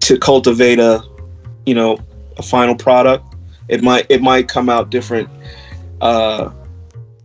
[0.00, 1.02] to cultivate a
[1.66, 1.98] you know
[2.38, 3.24] a final product
[3.68, 5.28] it might it might come out different
[6.00, 6.50] uh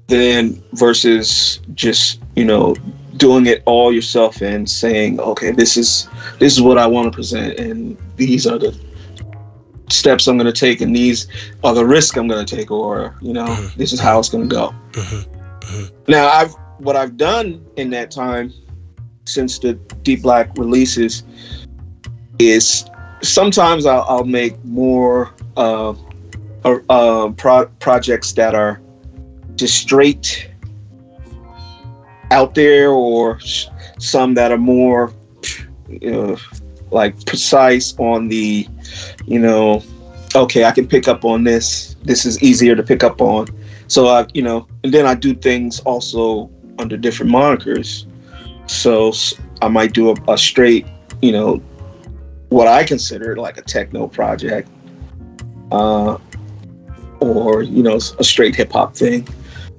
[0.08, 2.76] than versus just you know
[3.18, 6.08] doing it all yourself and saying okay this is
[6.40, 8.78] this is what i want to present and these are the
[9.90, 11.28] steps I'm going to take and these
[11.64, 13.78] are the risk I'm going to take or you know mm-hmm.
[13.80, 14.76] this is how it's going to go.
[14.92, 15.34] Mm-hmm.
[15.60, 16.12] Mm-hmm.
[16.12, 18.54] Now I've what I've done in that time
[19.26, 19.74] since the
[20.04, 21.24] Deep Black releases
[22.40, 22.86] is
[23.22, 25.94] sometimes I'll, I'll make more uh,
[26.64, 28.82] uh, pro- projects that are
[29.56, 30.50] just straight
[32.32, 33.40] out there or
[34.00, 35.14] some that are more
[35.90, 36.38] you know,
[36.92, 38.68] like precise on the,
[39.26, 39.84] you know,
[40.36, 41.96] okay, I can pick up on this.
[42.04, 43.48] This is easier to pick up on.
[43.88, 46.50] So I, you know, and then I do things also
[46.80, 48.06] under different monikers.
[48.68, 49.14] So
[49.62, 50.86] I might do a, a straight,
[51.22, 51.62] you know,
[52.50, 54.70] what I consider like a techno project,
[55.72, 56.18] uh,
[57.20, 59.28] or you know, a straight hip hop thing.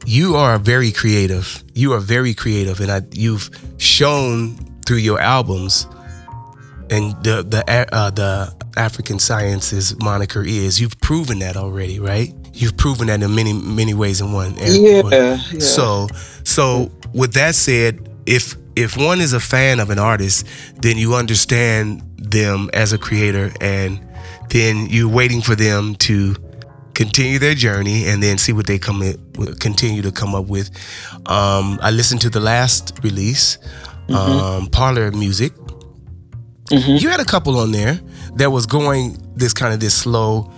[0.06, 1.62] You are very creative.
[1.74, 5.86] You are very creative, and I, you've shown through your albums
[6.90, 10.80] and the the uh, the African Sciences moniker is.
[10.80, 12.32] You've proven that already, right?
[12.52, 14.54] You've proven that in many many ways in one.
[14.58, 15.36] Yeah, yeah.
[15.58, 16.08] So
[16.44, 21.14] so with that said, if if one is a fan of an artist, then you
[21.14, 24.00] understand them as a creator, and
[24.50, 26.34] then you're waiting for them to
[26.94, 29.16] continue their journey and then see what they come in,
[29.60, 30.70] continue to come up with.
[31.26, 33.58] Um, I listened to the last release,
[34.08, 34.14] mm-hmm.
[34.14, 35.52] um, Parlor Music,
[36.70, 36.96] Mm-hmm.
[36.96, 37.98] You had a couple on there
[38.34, 40.52] that was going this kind of this slow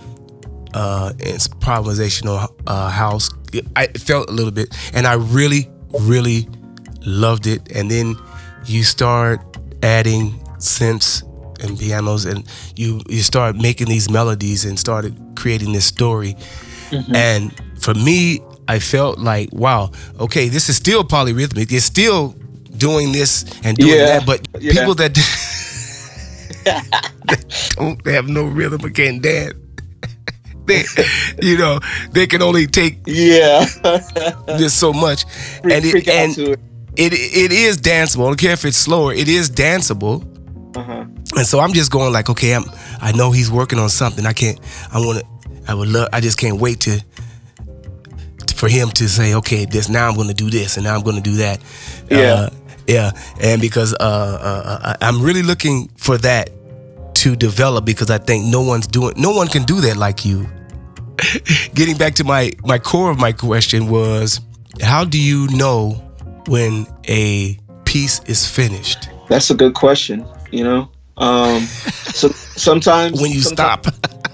[0.73, 3.29] uh improvisational uh house.
[3.75, 5.69] I felt a little bit and I really,
[6.01, 6.47] really
[7.01, 7.71] loved it.
[7.75, 8.15] And then
[8.65, 9.41] you start
[9.83, 11.23] adding synths
[11.63, 12.43] and pianos and
[12.75, 16.35] you you start making these melodies and started creating this story.
[16.89, 17.15] Mm-hmm.
[17.15, 21.71] And for me, I felt like, wow, okay, this is still polyrhythmic.
[21.71, 22.35] It's still
[22.77, 24.19] doing this and doing yeah.
[24.19, 24.73] that, but yeah.
[24.73, 25.13] people that
[27.75, 29.53] don't have no rhythm and can't dance.
[30.65, 30.83] they,
[31.41, 31.79] you know,
[32.11, 33.65] they can only take yeah
[34.47, 35.25] this so much,
[35.61, 36.59] freak, and it and it.
[36.95, 37.13] It.
[37.13, 38.25] it is danceable.
[38.25, 39.13] I don't care if it's slower.
[39.13, 40.27] It is danceable.
[40.75, 41.05] Uh-huh.
[41.35, 42.63] And so I'm just going like, okay, I'm.
[43.01, 44.25] I know he's working on something.
[44.25, 44.59] I can't.
[44.93, 45.25] I want to.
[45.67, 46.09] I would love.
[46.13, 47.03] I just can't wait to
[48.55, 51.01] for him to say, okay, this now I'm going to do this, and now I'm
[51.01, 51.59] going to do that.
[52.09, 52.17] Yeah.
[52.17, 52.49] Uh,
[52.87, 56.49] yeah, and because uh, uh, uh I'm really looking for that
[57.15, 60.47] to develop because I think no one's doing, no one can do that like you.
[61.73, 64.41] Getting back to my my core of my question was,
[64.81, 66.10] how do you know
[66.47, 69.09] when a piece is finished?
[69.29, 70.25] That's a good question.
[70.51, 71.61] You know, um,
[72.13, 74.27] so sometimes when you sometimes, stop.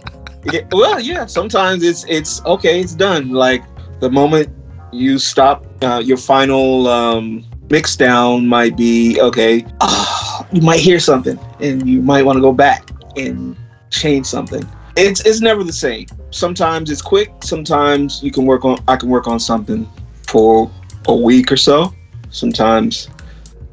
[0.53, 1.25] yeah, well, yeah.
[1.25, 2.79] Sometimes it's it's okay.
[2.79, 3.31] It's done.
[3.31, 3.63] Like
[3.99, 4.49] the moment
[4.91, 9.65] you stop uh, your final um, mix down might be okay.
[9.81, 13.55] Uh, you might hear something, and you might want to go back and
[13.89, 14.67] change something.
[14.95, 16.07] It's it's never the same.
[16.31, 17.31] Sometimes it's quick.
[17.43, 18.79] Sometimes you can work on.
[18.87, 19.87] I can work on something
[20.27, 20.71] for
[21.07, 21.93] a week or so.
[22.37, 23.09] Sometimes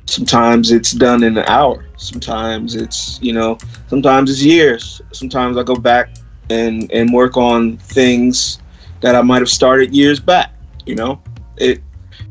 [0.07, 3.57] sometimes it's done in an hour sometimes it's you know
[3.89, 6.11] sometimes it's years sometimes i go back
[6.51, 8.59] and and work on things
[9.01, 10.53] that i might have started years back
[10.85, 11.23] you know
[11.57, 11.81] it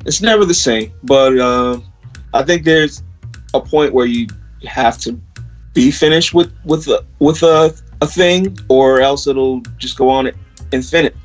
[0.05, 0.91] it's never the same.
[1.03, 1.79] But uh,
[2.33, 3.03] I think there's
[3.53, 4.27] a point where you
[4.67, 5.19] have to
[5.73, 10.31] be finished with with a, with a, a thing, or else it'll just go on
[10.71, 11.15] infinite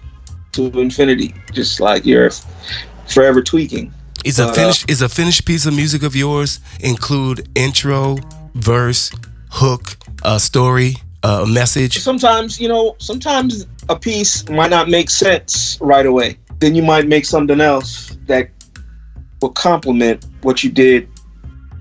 [0.52, 2.30] to infinity, just like you're
[3.06, 3.92] forever tweaking.
[4.24, 8.18] Is a uh, finished is a finished piece of music of yours include intro,
[8.54, 9.10] verse,
[9.50, 11.98] hook, a story, a message?
[11.98, 16.38] sometimes you know sometimes a piece might not make sense right away.
[16.58, 18.50] Then you might make something else that
[19.40, 21.08] will complement what you did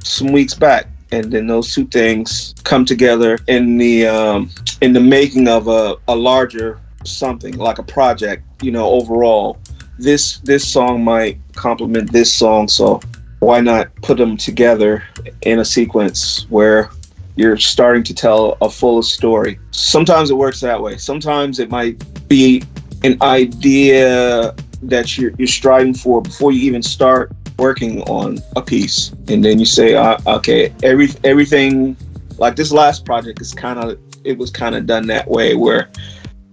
[0.04, 0.88] some weeks back.
[1.12, 4.50] And then those two things come together in the um,
[4.82, 9.58] in the making of a, a larger something like a project you know overall
[10.00, 13.00] this this song might complement this song so
[13.40, 15.04] why not put them together
[15.44, 16.90] in a sequence where
[17.38, 19.60] you're starting to tell a fuller story.
[19.72, 20.98] Sometimes it works that way.
[20.98, 22.64] Sometimes it might be
[23.04, 29.12] an idea that you're, you're striving for before you even start working on a piece,
[29.28, 31.96] and then you say, uh, "Okay, every everything
[32.38, 35.90] like this last project is kind of it was kind of done that way where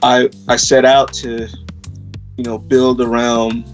[0.03, 1.49] I I set out to
[2.37, 3.65] you know build around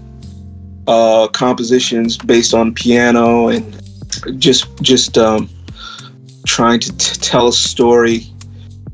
[0.87, 3.81] uh, compositions based on piano and
[4.39, 5.49] just just um,
[6.45, 8.25] trying to t- tell a story,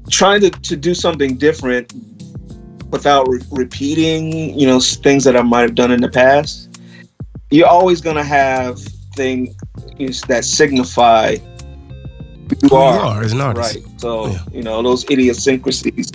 [0.10, 1.92] trying to, to do something different
[2.92, 6.70] without re- repeating, you know, things that I might have done in the past.
[7.52, 8.80] You're always gonna have
[9.16, 9.56] things
[10.28, 13.76] that signify who you Who you are, are as an artist.
[13.76, 13.84] right?
[14.00, 14.40] So Yeah.
[14.54, 16.12] you know those idiosyncrasies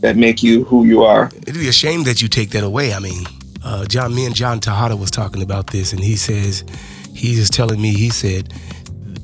[0.00, 1.30] that make you who you are.
[1.46, 2.92] It'd be a shame that you take that away.
[2.94, 3.24] I mean,
[3.64, 6.64] uh, John, me and John Tejada was talking about this, and he says,
[7.14, 8.52] he is telling me, he said,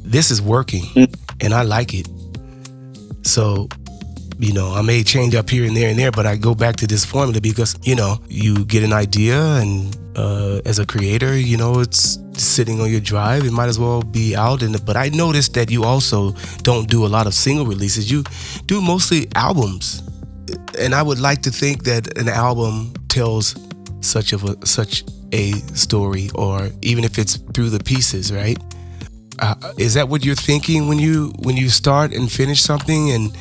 [0.05, 1.15] this is working, Mm.
[1.41, 2.09] and I like it.
[3.23, 3.69] So,
[4.39, 6.77] you know, I may change up here and there and there, but I go back
[6.77, 11.37] to this formula because, you know, you get an idea, and uh, as a creator,
[11.37, 13.45] you know, it's sitting on your drive.
[13.45, 14.62] It might as well be out.
[14.62, 18.11] And but I noticed that you also don't do a lot of single releases.
[18.11, 18.25] You
[18.67, 20.03] do mostly albums
[20.79, 23.55] and I would like to think that an album tells
[24.01, 28.59] such of a such a story, or even if it's through the pieces, right?
[29.38, 33.37] Uh, is that what you're thinking when you when you start and finish something, and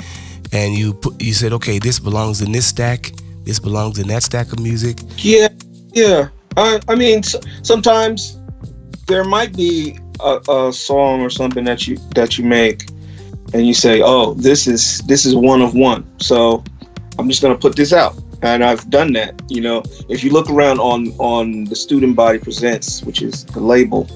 [0.52, 3.12] and you put you said, okay, this belongs in this stack,
[3.44, 5.00] this belongs in that stack of music.
[5.18, 5.50] Yeah,
[5.94, 6.30] yeah.
[6.58, 7.22] I, I mean,
[7.64, 8.40] sometimes
[9.08, 12.90] there might be a, a song or something that you that you make,
[13.54, 16.64] and you say, "Oh, this is this is one of one." So
[17.18, 19.42] I'm just gonna put this out, and I've done that.
[19.50, 23.60] You know, if you look around on on the Student Body Presents, which is the
[23.60, 24.08] label,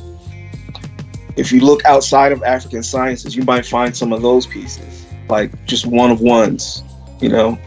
[1.38, 5.66] if you look outside of African Sciences, you might find some of those pieces, like
[5.66, 6.84] just one of ones.
[7.22, 7.60] You know,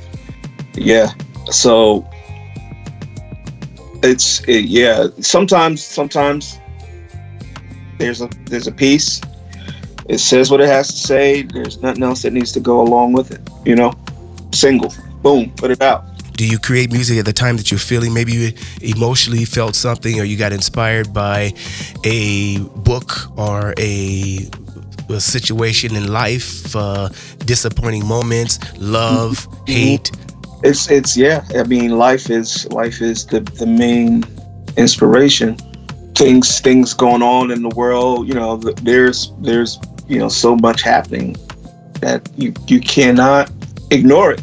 [0.74, 1.12] yeah.
[1.50, 2.08] So
[4.02, 6.58] it's it, yeah sometimes sometimes
[7.98, 9.20] there's a there's a piece
[10.08, 13.12] it says what it has to say there's nothing else that needs to go along
[13.12, 13.92] with it you know
[14.52, 14.92] single
[15.22, 16.04] boom put it out
[16.34, 18.12] Do you create music at the time that you're feeling?
[18.14, 21.52] Maybe you emotionally felt something, or you got inspired by
[22.04, 24.48] a book or a,
[25.10, 27.10] a situation in life, uh,
[27.44, 30.10] disappointing moments, love, hate.
[30.62, 34.24] it's it's yeah i mean life is life is the the main
[34.76, 35.56] inspiration
[36.14, 40.82] things things going on in the world you know there's there's you know so much
[40.82, 41.36] happening
[42.00, 43.50] that you you cannot
[43.90, 44.42] ignore it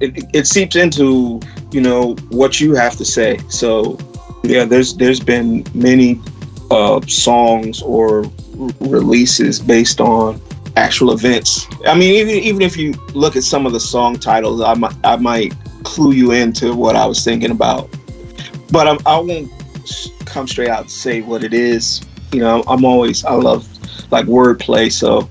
[0.00, 3.38] it, it, seeps into you know what you have to say.
[3.48, 3.98] So
[4.42, 6.20] yeah there's there's been many
[6.70, 8.24] uh songs or
[8.80, 10.40] releases based on
[10.76, 11.66] actual events.
[11.86, 14.94] I mean even even if you look at some of the song titles i might
[15.04, 17.88] i might clue you into what i was thinking about.
[18.70, 19.50] But I'm, i won't
[20.24, 22.02] come straight out and say what it is.
[22.32, 23.68] You know i'm always i love
[24.10, 24.92] like wordplay.
[24.92, 25.28] So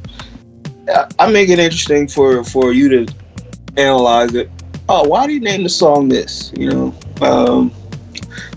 [1.19, 3.13] i make it interesting for for you to
[3.77, 4.49] analyze it.
[4.89, 6.93] Oh why do you name the song this you know?
[7.21, 7.71] Um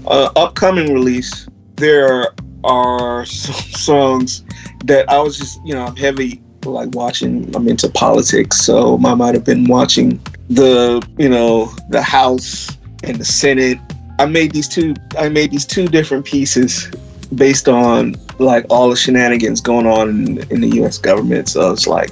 [0.06, 2.28] uh, upcoming release there
[2.64, 4.44] are some songs
[4.84, 7.54] that i was just you know i'm heavy like watching.
[7.54, 13.16] I'm into politics so i might have been watching the you know the house and
[13.18, 13.78] the senate.
[14.18, 16.90] I made these two i made these two different pieces
[17.34, 21.48] based on like all the shenanigans going on in, in the us government.
[21.48, 22.10] So it's like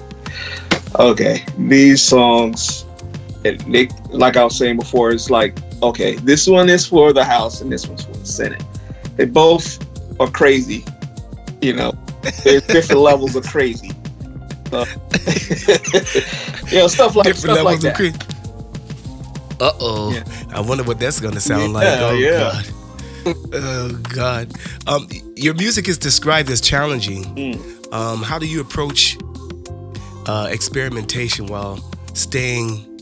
[1.00, 2.84] okay these songs
[3.44, 7.24] it, they, like i was saying before it's like okay this one is for the
[7.24, 8.64] house and this one's for the senate
[9.16, 9.78] they both
[10.20, 10.84] are crazy
[11.60, 11.92] you know
[12.42, 13.90] there's different levels of crazy
[14.70, 14.80] so,
[16.68, 18.34] you know stuff like Different stuff like levels of that cre-
[19.64, 20.12] Uh oh.
[20.12, 20.24] Yeah.
[20.52, 21.86] I wonder what that's gonna sound like.
[21.86, 22.38] Oh yeah.
[22.40, 22.66] God.
[23.52, 24.52] Oh God.
[24.88, 27.24] Um, your music is described as challenging.
[27.36, 27.92] Mm.
[27.94, 29.16] Um, how do you approach
[30.26, 31.78] uh, experimentation while
[32.14, 32.93] staying,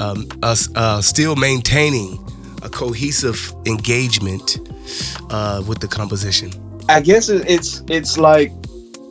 [0.00, 2.18] um, uh, uh, still maintaining
[2.62, 4.58] a cohesive engagement
[5.30, 6.50] uh, with the composition?
[6.88, 8.52] I guess it's it's like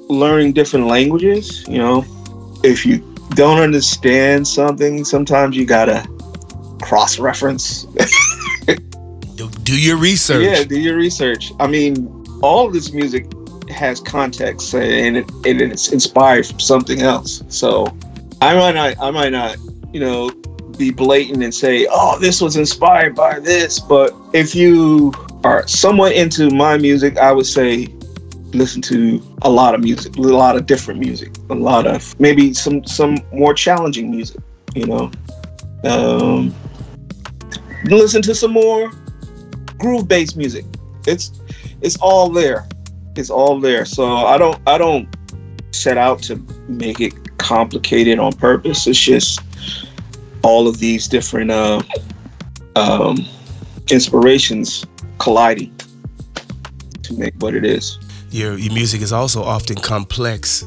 [0.10, 1.66] learning different languages.
[1.68, 2.06] You know,
[2.64, 2.98] if you
[3.36, 6.06] don't understand something, sometimes you gotta
[6.82, 7.86] cross reference.
[9.36, 10.44] Do, do your research.
[10.44, 11.54] Yeah, do your research.
[11.62, 13.26] I mean, all of this music
[13.70, 17.42] has context and, it, and it's inspired from something else.
[17.48, 17.86] So
[18.42, 19.56] I might not, I might not,
[19.94, 20.30] you know,
[20.80, 25.14] be blatant and say, "Oh, this was inspired by this." But if you
[25.44, 27.88] are somewhat into my music, I would say
[28.54, 32.54] listen to a lot of music, a lot of different music, a lot of maybe
[32.54, 34.42] some some more challenging music.
[34.74, 35.12] You know,
[35.84, 36.56] um,
[37.86, 38.92] listen to some more
[39.78, 40.66] groove based music.
[41.06, 41.32] It's
[41.82, 42.68] it's all there.
[43.16, 43.86] It's all there.
[43.86, 45.08] So I don't I don't
[45.72, 46.36] set out to
[46.68, 48.88] make it complicated on purpose.
[48.88, 49.42] It's just
[50.44, 51.82] all of these different uh,
[52.76, 53.18] um,
[53.90, 54.86] inspirations
[55.18, 55.76] colliding
[57.04, 57.98] to make what it is.
[58.32, 60.66] Your your music is also often complex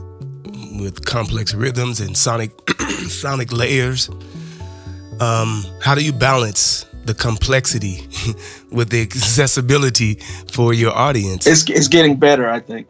[0.78, 2.50] with complex rhythms and sonic
[3.08, 4.08] sonic layers.
[5.20, 8.08] Um, how do you balance the complexity
[8.70, 10.14] with the accessibility
[10.52, 11.46] for your audience?
[11.46, 12.48] It's it's getting better.
[12.48, 12.88] I think.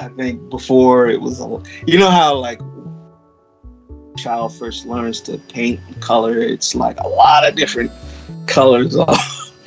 [0.00, 2.60] I think before it was a, you know how like
[4.18, 6.38] child first learns to paint and color.
[6.38, 7.90] It's like a lot of different
[8.46, 9.16] colors all,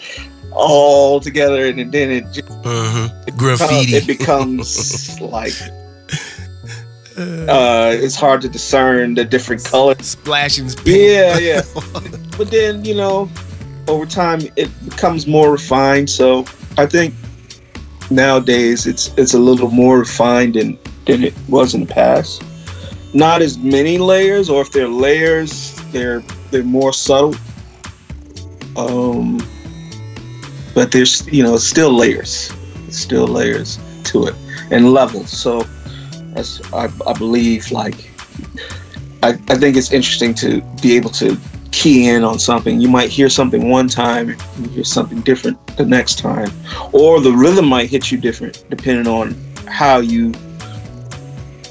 [0.52, 3.38] all together, and then it just Mhm.
[3.38, 3.96] Graffiti.
[3.96, 5.54] it becomes like
[7.18, 10.06] uh, it's hard to discern the different colors.
[10.06, 10.70] Splashing.
[10.86, 11.62] Yeah, yeah.
[12.38, 13.30] but then you know,
[13.88, 16.10] over time it becomes more refined.
[16.10, 16.46] So
[16.78, 17.14] I think
[18.10, 22.44] nowadays it's it's a little more refined than than it was in the past.
[23.14, 27.36] Not as many layers, or if they're layers, they're they're more subtle.
[28.78, 29.40] Um,
[30.74, 32.52] but there's you know still layers,
[32.90, 34.36] still layers to it
[34.72, 35.30] and levels.
[35.30, 35.64] So
[36.34, 38.10] that's I, I believe like
[39.24, 41.38] I, I think it's interesting to be able to
[41.72, 42.82] key in on something.
[42.82, 46.52] You might hear something one time, you hear something different the next time,
[46.92, 49.36] or the rhythm might hit you different depending on
[49.68, 50.34] how you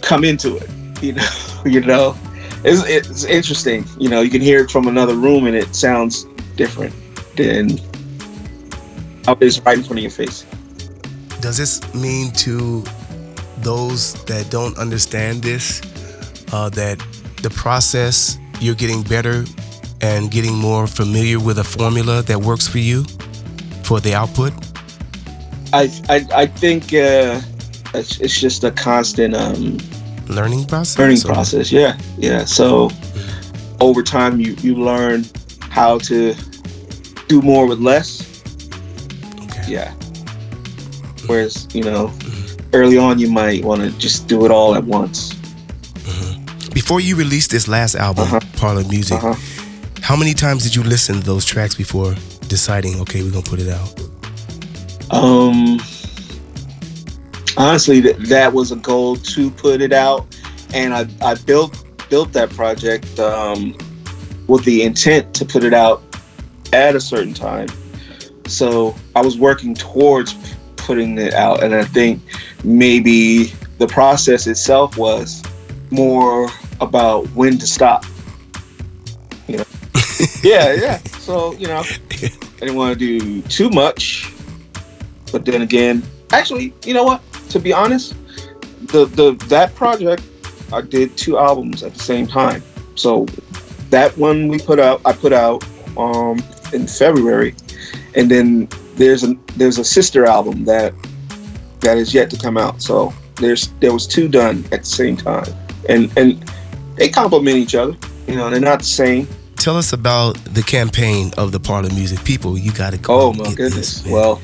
[0.01, 0.69] come into it.
[1.03, 1.29] You know,
[1.65, 2.17] you know,
[2.63, 3.87] it's, it's interesting.
[3.99, 6.27] You know, you can hear it from another room and it sounds
[6.57, 6.95] different
[7.37, 7.81] than
[9.29, 10.45] it is right in front of your face.
[11.41, 12.85] Does this mean to
[13.59, 15.81] those that don't understand this
[16.53, 16.99] uh, that
[17.43, 19.45] the process you're getting better
[20.03, 23.05] and getting more familiar with a formula that works for you
[23.85, 24.53] for the output?
[25.73, 27.41] I I, I think uh,
[27.95, 29.79] it's, it's just a constant um,
[30.31, 30.99] Learning process?
[30.99, 31.71] learning or- process.
[31.73, 32.45] Yeah, yeah.
[32.45, 32.91] So
[33.81, 35.25] over time, you you learn
[35.71, 36.35] how to
[37.29, 38.23] do more with less.
[39.45, 39.65] Okay.
[39.73, 39.93] Yeah.
[41.27, 42.13] Whereas you know,
[42.73, 45.35] early on, you might want to just do it all at once.
[46.73, 48.41] Before you released this last album, Uh-huh.
[48.57, 49.35] Parlor Music, Uh-huh.
[50.03, 52.15] how many times did you listen to those tracks before
[52.49, 53.91] deciding, okay, we're gonna put it out?
[55.11, 55.81] Um,
[57.61, 60.27] honestly, that that was a goal to put it out,
[60.73, 63.77] and I I built built that project um,
[64.49, 66.03] with the intent to put it out
[66.73, 67.69] at a certain time.
[68.47, 70.35] So I was working towards
[70.77, 72.23] putting it out, and I think
[72.65, 75.43] maybe the process itself was
[75.91, 76.49] more
[76.81, 78.05] about when to stop.
[79.47, 79.65] You know?
[80.43, 80.99] yeah, yeah.
[81.19, 84.33] So you know, I didn't want to do too much,
[85.31, 86.03] but then again,
[86.33, 87.23] actually, you know what?
[87.51, 88.15] To be honest,
[88.81, 90.23] the the that project,
[90.73, 92.63] I did two albums at the same time.
[92.95, 93.27] So
[93.91, 95.65] that one we put out, I put out
[95.97, 96.43] um,
[96.73, 97.55] in February,
[98.15, 100.95] and then there's a there's a sister album that
[101.81, 102.81] that is yet to come out.
[102.81, 105.53] So there's there was two done at the same time,
[105.89, 106.43] and and
[106.97, 107.97] they complement each other.
[108.27, 109.27] You know, they're not the same.
[109.57, 112.25] Tell us about the campaign of the Parlor Music.
[112.25, 114.03] People, you gotta go Oh my goodness!
[114.03, 114.13] this.
[114.13, 114.41] well,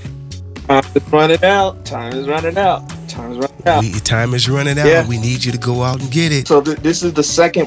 [0.66, 1.84] time is running out.
[1.84, 2.82] Time is running out.
[3.16, 3.80] Time is running out.
[3.80, 4.86] We, your time is running out.
[4.86, 5.06] Yeah.
[5.08, 6.46] We need you to go out and get it.
[6.46, 7.66] So th- this is the second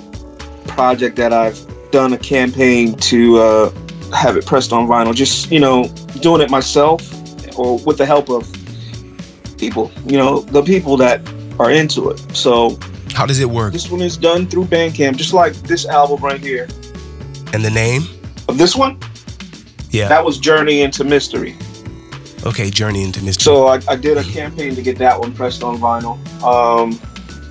[0.68, 1.60] project that I've
[1.92, 3.70] done a campaign to uh,
[4.16, 5.14] have it pressed on vinyl.
[5.14, 5.88] Just you know,
[6.22, 7.02] doing it myself
[7.58, 8.48] or with the help of
[9.58, 9.92] people.
[10.06, 11.22] You know, the people that
[11.60, 12.20] are into it.
[12.36, 12.78] So
[13.14, 13.74] How does it work?
[13.74, 16.68] this one is done through Bandcamp, just like this album right here.
[17.54, 18.04] And the name?
[18.48, 19.00] Of this one,
[19.90, 20.08] Yeah.
[20.10, 21.58] that was Journey into Mystery.
[22.46, 23.44] Okay, Journey into Mystery.
[23.44, 26.18] So I, I did a campaign to get that one pressed on vinyl.
[26.44, 27.00] Um,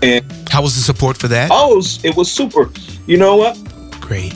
[0.03, 1.51] and How was the support for that?
[1.53, 2.71] oh, it was, it was super.
[3.07, 3.59] You know what?
[4.01, 4.35] Great.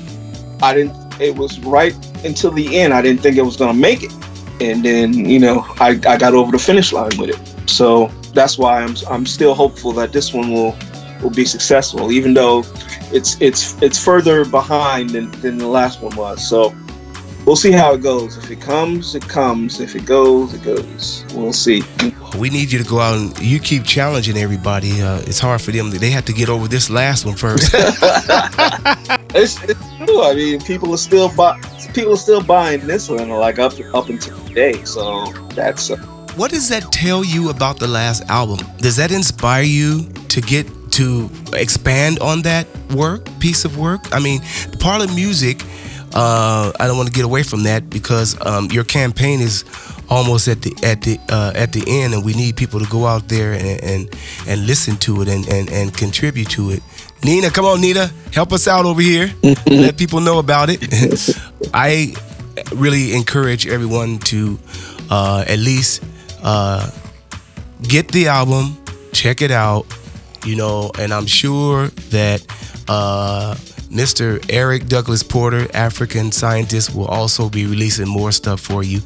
[0.62, 1.20] I didn't.
[1.20, 1.94] It was right
[2.24, 2.92] until the end.
[2.92, 4.12] I didn't think it was gonna make it,
[4.60, 7.68] and then you know I, I got over the finish line with it.
[7.68, 10.76] So that's why I'm I'm still hopeful that this one will
[11.22, 12.64] will be successful, even though
[13.12, 16.46] it's it's it's further behind than, than the last one was.
[16.46, 16.74] So
[17.44, 18.36] we'll see how it goes.
[18.36, 19.80] If it comes, it comes.
[19.80, 21.24] If it goes, it goes.
[21.34, 21.82] We'll see.
[22.38, 25.02] We need you to go out and you keep challenging everybody.
[25.02, 25.90] Uh, it's hard for them.
[25.90, 27.74] They have to get over this last one first.
[29.34, 30.22] it's, it's true.
[30.22, 31.60] I mean, people are still buy,
[31.94, 34.82] people are still buying this one like up up until today.
[34.84, 35.90] So that's.
[35.90, 35.96] Uh,
[36.36, 38.66] what does that tell you about the last album?
[38.78, 44.00] Does that inspire you to get to expand on that work, piece of work?
[44.14, 44.40] I mean,
[44.80, 45.62] Parlor Music.
[46.14, 49.64] Uh, I don't want to get away from that because um, your campaign is
[50.10, 53.06] almost at the at the uh, at the end, and we need people to go
[53.06, 56.82] out there and and, and listen to it and, and and contribute to it.
[57.24, 59.32] Nina, come on, Nina, help us out over here.
[59.66, 60.80] Let people know about it.
[61.74, 62.14] I
[62.74, 64.58] really encourage everyone to
[65.10, 66.02] uh, at least
[66.42, 66.90] uh,
[67.82, 68.76] get the album,
[69.12, 69.86] check it out,
[70.44, 72.44] you know, and I'm sure that
[72.88, 73.54] uh,
[73.92, 74.42] Mr.
[74.48, 79.00] Eric Douglas Porter, African scientist, will also be releasing more stuff for you.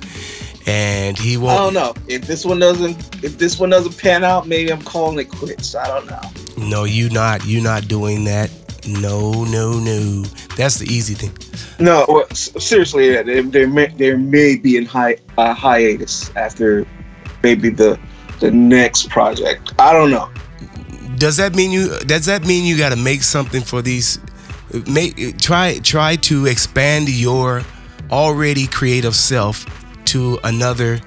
[0.68, 1.52] And he won't.
[1.52, 3.24] I don't know if this one doesn't.
[3.24, 5.74] If this one doesn't pan out, maybe I'm calling it quits.
[5.74, 6.20] I don't know.
[6.68, 7.44] No, you not.
[7.44, 8.50] You not doing that.
[8.86, 10.22] No, no, no.
[10.56, 11.36] That's the easy thing.
[11.84, 16.86] No, well, seriously, there, there may there may be in hi, uh, hiatus after
[17.42, 17.98] maybe the
[18.38, 19.72] the next project.
[19.80, 20.30] I don't know.
[21.16, 21.98] Does that mean you?
[22.00, 24.20] Does that mean you got to make something for these?
[24.86, 27.62] Make try try to expand your
[28.10, 29.64] already creative self
[30.06, 31.00] to another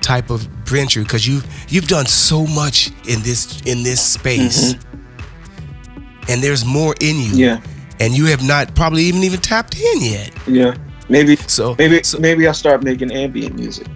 [0.00, 6.30] type of venture because you you've done so much in this in this space, mm-hmm.
[6.30, 7.36] and there's more in you.
[7.36, 7.60] Yeah.
[8.00, 10.32] And you have not probably even even tapped in yet.
[10.46, 10.74] Yeah.
[11.08, 11.76] Maybe so.
[11.78, 13.86] Maybe so, maybe I'll start making ambient music.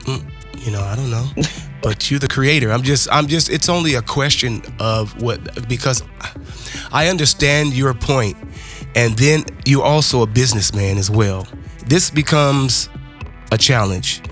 [0.00, 1.28] Mm, you know, I don't know.
[1.82, 2.70] but you're the creator.
[2.72, 6.02] I'm just I'm just it's only a question of what because
[6.92, 8.36] I understand your point.
[8.94, 11.46] and then you're also a businessman as well.
[11.86, 12.88] This becomes
[13.52, 14.22] a challenge.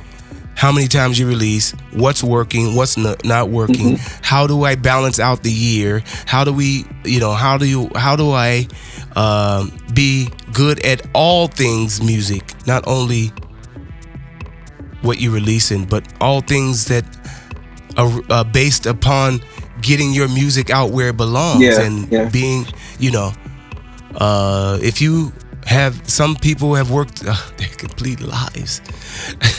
[0.55, 4.21] How many times you release, what's working, what's not working, mm-hmm.
[4.25, 6.03] how do I balance out the year?
[6.27, 8.67] How do we, you know, how do you, how do I
[9.15, 13.31] um, be good at all things music, not only
[15.03, 17.05] what you're releasing, but all things that
[17.99, 19.41] uh, based upon
[19.83, 22.29] getting your music out where it belongs yeah, and yeah.
[22.29, 22.67] being,
[22.99, 23.33] you know,
[24.15, 25.33] uh, if you
[25.69, 28.81] have some people have worked uh, their complete lives.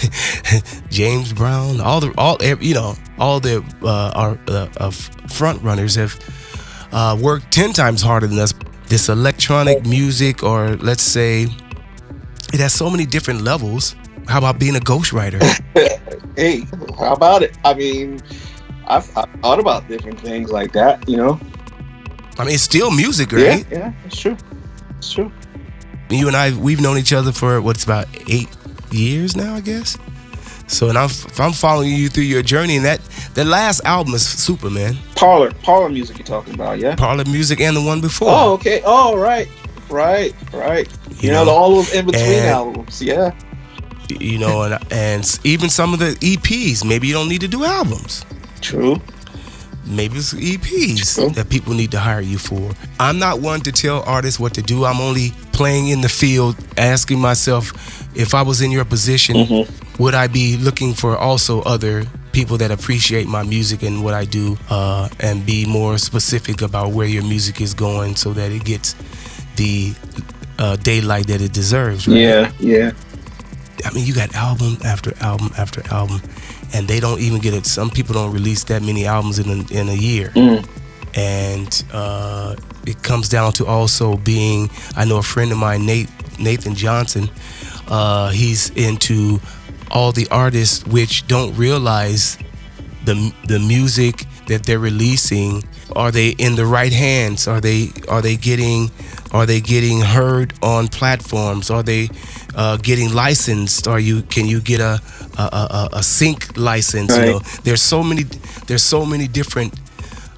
[0.90, 4.92] James Brown, all the all you know, all the uh, our uh,
[5.30, 6.20] front runners have
[6.92, 8.54] uh, worked ten times harder than us.
[8.88, 11.46] This electronic music, or let's say,
[12.52, 13.96] it has so many different levels.
[14.30, 15.41] How about being a ghostwriter?
[16.36, 16.63] hey,
[16.99, 17.57] how about it?
[17.65, 18.21] I mean,
[18.86, 21.39] I've, I've, thought about different things like that, you know.
[22.38, 23.65] I mean, it's still music, right?
[23.71, 24.38] Yeah, yeah, it's true.
[24.99, 25.32] It's true.
[26.11, 28.55] You and I, we've known each other for what's about eight
[28.91, 29.97] years now, I guess.
[30.67, 31.09] So, and I'm
[31.39, 33.01] I'm following you through your journey, and that
[33.34, 34.95] that last album is Superman.
[35.15, 36.95] Parlor, parlor music you're talking about, yeah.
[36.95, 38.30] Parlor music and the one before.
[38.30, 38.84] Oh, okay.
[38.86, 39.47] Oh, right,
[39.89, 40.88] right, right.
[41.09, 43.34] You, you know, know, all those in between albums, yeah
[44.10, 46.86] you know, and and even some of the EPs.
[46.86, 48.26] Maybe you don't need to do albums.
[48.62, 49.01] True.
[49.86, 51.30] Maybe it's EPs True.
[51.30, 52.72] that people need to hire you for.
[52.99, 54.86] I'm not one to tell artists what to do.
[54.86, 57.74] I'm only playing in the field, asking myself
[58.16, 60.03] if I was in your position, mm-hmm.
[60.03, 64.26] would I be looking for also other people that appreciate my music and what I
[64.26, 68.64] do, uh, and be more specific about where your music is going so that it
[68.64, 68.95] gets
[69.55, 69.93] the
[70.60, 72.07] uh, daylight that it deserves.
[72.07, 72.18] Right?
[72.18, 72.91] Yeah, yeah.
[73.86, 76.21] I mean, you got album after album after album,
[76.73, 77.65] and they don't even get it.
[77.65, 80.67] Some people don't release that many albums in a, in a year, mm.
[81.15, 82.55] and uh,
[82.86, 84.69] it comes down to also being.
[84.95, 86.09] I know a friend of mine, Nate
[86.39, 87.30] Nathan Johnson.
[87.88, 89.39] Uh, he's into
[89.91, 92.38] all the artists which don't realize
[93.05, 95.63] the the music that they're releasing
[95.95, 98.91] are they in the right hands are they are they getting
[99.32, 102.09] are they getting heard on platforms are they
[102.56, 105.00] uh, getting licensed are you can you get a
[105.38, 107.26] a, a, a sync license right.
[107.26, 108.24] you know there's so many
[108.68, 109.74] there's so many different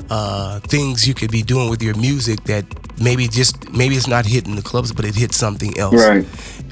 [0.09, 2.65] uh, things you could be doing with your music that
[2.99, 6.25] maybe just maybe it's not hitting the clubs but it hits something else right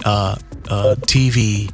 [0.05, 0.35] uh,
[0.69, 1.73] uh TV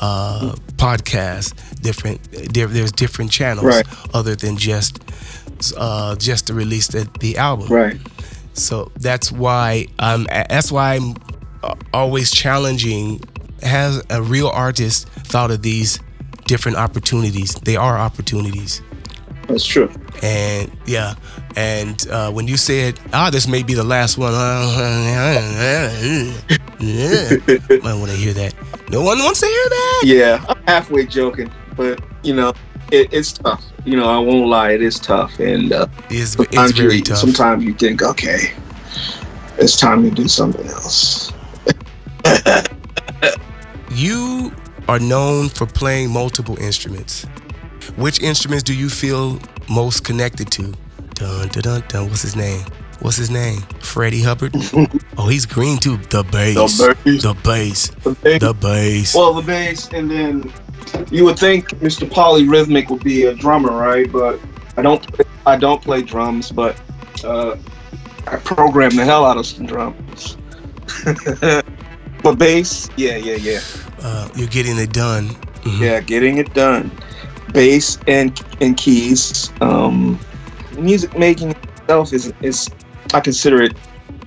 [0.00, 1.52] uh, podcasts
[1.82, 2.20] different
[2.54, 3.86] there, there's different channels right.
[4.14, 4.98] other than just
[5.76, 7.68] uh, just to release the, the album.
[7.68, 7.96] Right.
[8.54, 11.14] So that's why um that's why I'm
[11.92, 13.22] always challenging.
[13.62, 16.00] Has a real artist thought of these
[16.46, 17.54] different opportunities.
[17.56, 18.80] They are opportunities.
[19.48, 19.90] That's true.
[20.22, 21.14] And yeah,
[21.56, 26.32] and uh, when you said, "Ah, this may be the last one," I
[27.98, 28.54] want to hear that.
[28.90, 30.02] No one wants to hear that.
[30.04, 32.52] Yeah, I'm halfway joking, but you know,
[32.90, 33.64] it, it's tough.
[33.84, 37.18] You know, I won't lie, it is tough, and uh, It's, it's very you, tough.
[37.18, 38.52] Sometimes you think, okay,
[39.58, 41.32] it's time to do something else.
[43.92, 44.52] You
[44.88, 47.24] are known for playing multiple instruments.
[47.96, 50.72] Which instruments do you feel most connected to?
[51.14, 52.08] Dun dun dun dun.
[52.08, 52.64] What's his name?
[53.00, 53.62] What's his name?
[53.80, 54.54] Freddie Hubbard.
[55.18, 55.96] oh, he's green too.
[55.96, 56.78] The bass.
[56.78, 57.22] The bass.
[57.22, 57.88] The bass.
[57.88, 58.40] The bass.
[58.40, 59.14] The bass.
[59.14, 60.52] Well, the bass, and then
[61.10, 62.08] you would think Mr.
[62.08, 64.10] Polyrhythmic would be a drummer, right?
[64.10, 64.38] But
[64.76, 65.04] I don't.
[65.46, 66.80] I don't play drums, but
[67.24, 67.56] uh,
[68.28, 70.36] I program the hell out of some drums.
[72.22, 73.60] but bass, yeah, yeah, yeah,
[74.02, 75.28] Uh, you're getting it done.
[75.64, 75.80] Mhm.
[75.80, 76.90] yeah, getting it done.
[77.52, 79.50] Bass and and keys.
[79.60, 80.18] Um,
[80.78, 82.68] music making itself is is
[83.12, 83.76] I consider it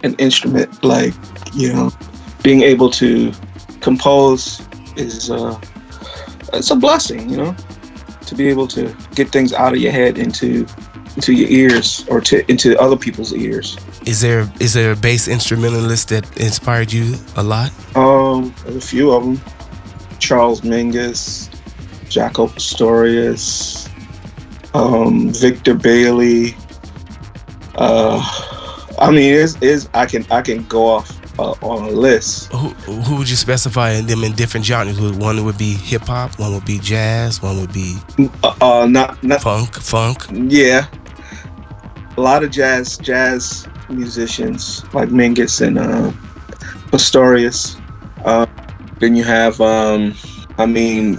[0.04, 0.84] an instrument.
[0.84, 1.14] Like
[1.54, 1.92] you know,
[2.44, 3.32] being able to
[3.80, 4.62] compose
[4.98, 5.58] is uh,
[6.54, 7.30] it's a blessing.
[7.30, 7.56] You know,
[8.26, 10.66] to be able to get things out of your head into
[11.16, 13.78] into your ears or to into other people's ears.
[14.06, 17.72] Is there is there a bass instrumentalist that inspired you a lot?
[17.96, 19.42] Um, there's a few of them.
[20.20, 21.50] Charles Mingus,
[22.06, 23.90] Jaco Pastorius,
[24.74, 26.56] um, Victor Bailey.
[27.76, 28.22] Uh,
[29.00, 32.52] I mean, it's, it's I can I can go off uh, on a list.
[32.54, 32.70] Who
[33.04, 35.00] who would you specify in them in different genres?
[35.00, 37.98] One would be hip hop, one would be jazz, one would be
[38.44, 40.26] Uh, uh not not funk, funk.
[40.32, 40.88] yeah.
[42.18, 46.12] A lot of jazz jazz musicians like Mingus and uh,
[46.92, 47.78] Pastorius.
[48.24, 48.46] Uh,
[49.00, 50.14] then you have um,
[50.58, 51.18] I mean,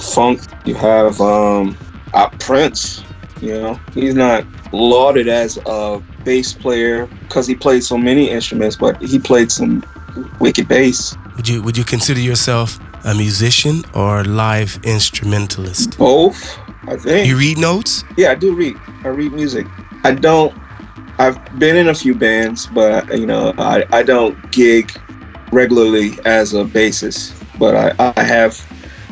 [0.00, 0.40] funk.
[0.64, 1.76] You have um,
[2.14, 3.04] uh, Prince.
[3.40, 8.76] You know, he's not lauded as a bass player because he played so many instruments,
[8.76, 9.84] but he played some
[10.40, 11.16] wicked bass.
[11.36, 15.98] Would you would you consider yourself a musician or a live instrumentalist?
[15.98, 17.28] Both, I think.
[17.28, 18.02] You read notes?
[18.16, 18.76] Yeah, I do read.
[19.04, 19.66] I read music.
[20.08, 20.58] I don't.
[21.18, 24.90] I've been in a few bands, but you know, I, I don't gig
[25.52, 27.34] regularly as a bassist.
[27.58, 28.56] But I, I have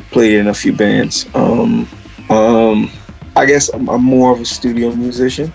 [0.09, 1.27] played in a few bands.
[1.35, 1.87] Um,
[2.31, 2.89] um,
[3.35, 5.53] I guess I'm, I'm more of a studio musician,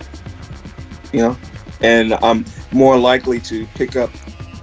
[1.11, 1.37] you know,
[1.81, 4.11] and I'm more likely to pick up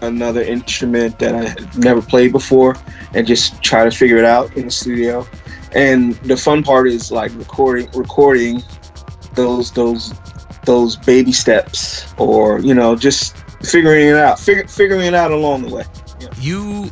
[0.01, 2.75] another instrument that I had never played before
[3.13, 5.29] and just try to figure it out in the studio.
[5.73, 8.63] And the fun part is like recording, recording
[9.35, 10.15] those those
[10.65, 15.63] those baby steps, or you know, just figuring it out, fig- figuring it out along
[15.63, 15.85] the way.
[16.39, 16.91] You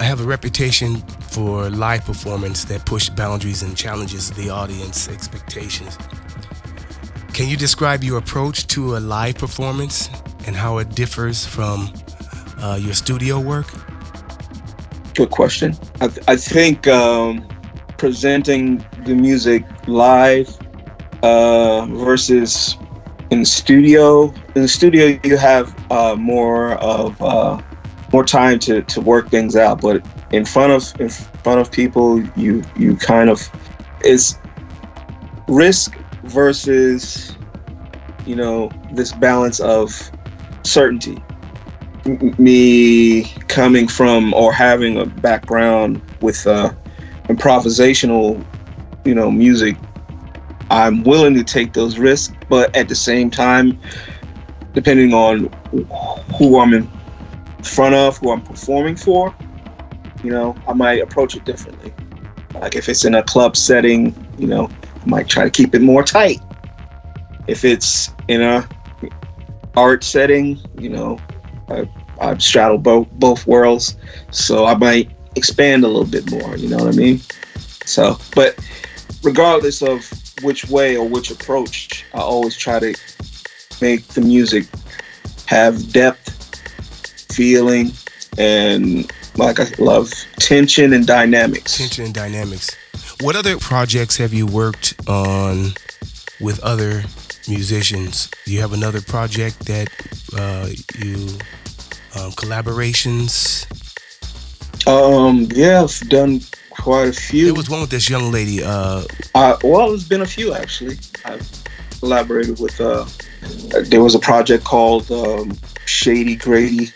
[0.00, 0.96] have a reputation
[1.30, 5.96] for live performance that push boundaries and challenges the audience expectations.
[7.32, 10.08] Can you describe your approach to a live performance
[10.46, 11.92] and how it differs from
[12.58, 13.66] uh, your studio work?
[15.14, 15.74] Good question.
[16.00, 17.46] I, th- I think um,
[17.98, 20.56] presenting the music live
[21.22, 22.76] uh, versus
[23.30, 24.32] in studio.
[24.54, 27.60] In the studio, you have uh, more of uh,
[28.12, 29.80] more time to, to work things out.
[29.80, 33.48] But in front of in front of people, you you kind of
[34.00, 34.38] it's
[35.48, 37.36] risk versus
[38.24, 40.10] you know this balance of
[40.64, 41.22] certainty
[42.38, 46.72] me coming from or having a background with uh,
[47.28, 48.44] improvisational,
[49.04, 49.76] you know, music,
[50.76, 53.80] I'm willing to take those risks, but at the same time,
[54.74, 55.50] depending on
[56.36, 56.86] who I'm in
[57.62, 59.34] front of, who I'm performing for,
[60.22, 61.94] you know, I might approach it differently.
[62.52, 64.68] Like if it's in a club setting, you know,
[65.02, 66.42] I might try to keep it more tight.
[67.46, 68.68] If it's in a
[69.78, 71.18] art setting, you know,
[71.70, 71.88] I,
[72.20, 73.96] I've straddled both both worlds,
[74.30, 76.54] so I might expand a little bit more.
[76.54, 77.22] You know what I mean?
[77.86, 78.58] So, but
[79.22, 80.06] regardless of
[80.42, 82.94] which way or which approach, I always try to
[83.80, 84.66] make the music
[85.46, 86.62] have depth,
[87.32, 87.92] feeling,
[88.38, 91.78] and like I love tension and dynamics.
[91.78, 92.74] Tension and dynamics.
[93.20, 95.72] What other projects have you worked on
[96.40, 97.04] with other
[97.48, 98.30] musicians?
[98.44, 99.88] Do you have another project that
[100.36, 100.68] uh,
[100.98, 101.38] you
[102.14, 103.66] um, collaborations?
[104.86, 106.40] Um, yeah, I've done
[106.86, 107.46] quite a few.
[107.46, 108.62] There was one with this young lady.
[108.62, 109.02] Uh,
[109.34, 110.96] Uh, well, there's been a few actually.
[111.24, 111.44] I've
[111.98, 112.80] collaborated with.
[112.80, 113.06] Uh,
[113.90, 116.92] there was a project called um, Shady Grady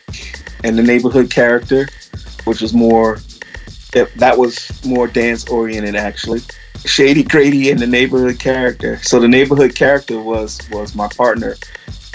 [0.62, 1.88] and the Neighborhood Character,
[2.44, 3.18] which was more
[3.92, 6.42] that was more dance oriented actually.
[6.84, 9.02] Shady Grady and the neighborhood character.
[9.02, 11.56] So the neighborhood character was was my partner,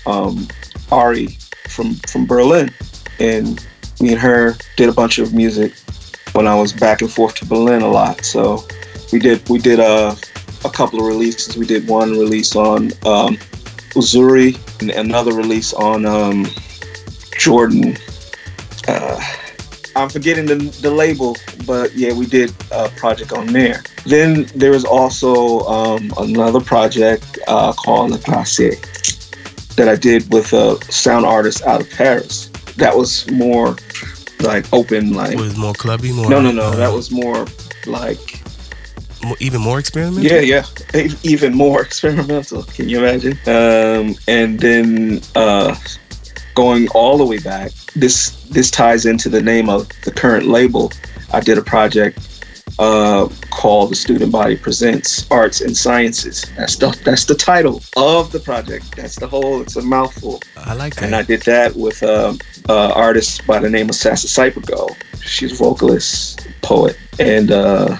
[0.06, 0.48] um,
[0.94, 1.28] Ari
[1.68, 2.72] from from Berlin,
[3.20, 3.60] and
[4.00, 5.74] me and her did a bunch of music
[6.36, 8.26] when I was back and forth to Berlin a lot.
[8.26, 8.68] So
[9.12, 10.16] we did we did a
[10.66, 11.56] a couple of releases.
[11.56, 13.38] We did one release on um,
[13.96, 16.46] Uzuri and another release on um,
[17.38, 17.98] Jordan.
[18.88, 19.22] Uh,
[19.96, 23.82] I'm forgetting the, the label, but yeah, we did a project on there.
[24.06, 28.76] Then there was also um, another project uh, called Le Classier
[29.76, 32.50] that I did with a sound artist out of Paris.
[32.76, 33.78] That was more
[34.42, 36.30] like open, like was more clubby, more.
[36.30, 36.68] No, no, no.
[36.68, 37.46] Uh, that was more
[37.86, 38.42] like
[39.40, 40.24] even more experimental.
[40.24, 42.64] Yeah, yeah, even more experimental.
[42.64, 43.34] Can you imagine?
[43.48, 45.76] Um, and then uh,
[46.54, 50.92] going all the way back, this this ties into the name of the current label.
[51.34, 52.35] I did a project
[52.80, 56.46] uh, called The Student Body Presents Arts and Sciences.
[56.58, 58.96] That's the that's the title of the project.
[58.96, 59.62] That's the whole.
[59.62, 60.42] It's a mouthful.
[60.58, 61.06] I like that.
[61.06, 62.34] And I did that with uh,
[62.70, 64.96] uh, artist by the name of Sasa Cypergo.
[65.22, 67.98] She's a vocalist, poet, and uh,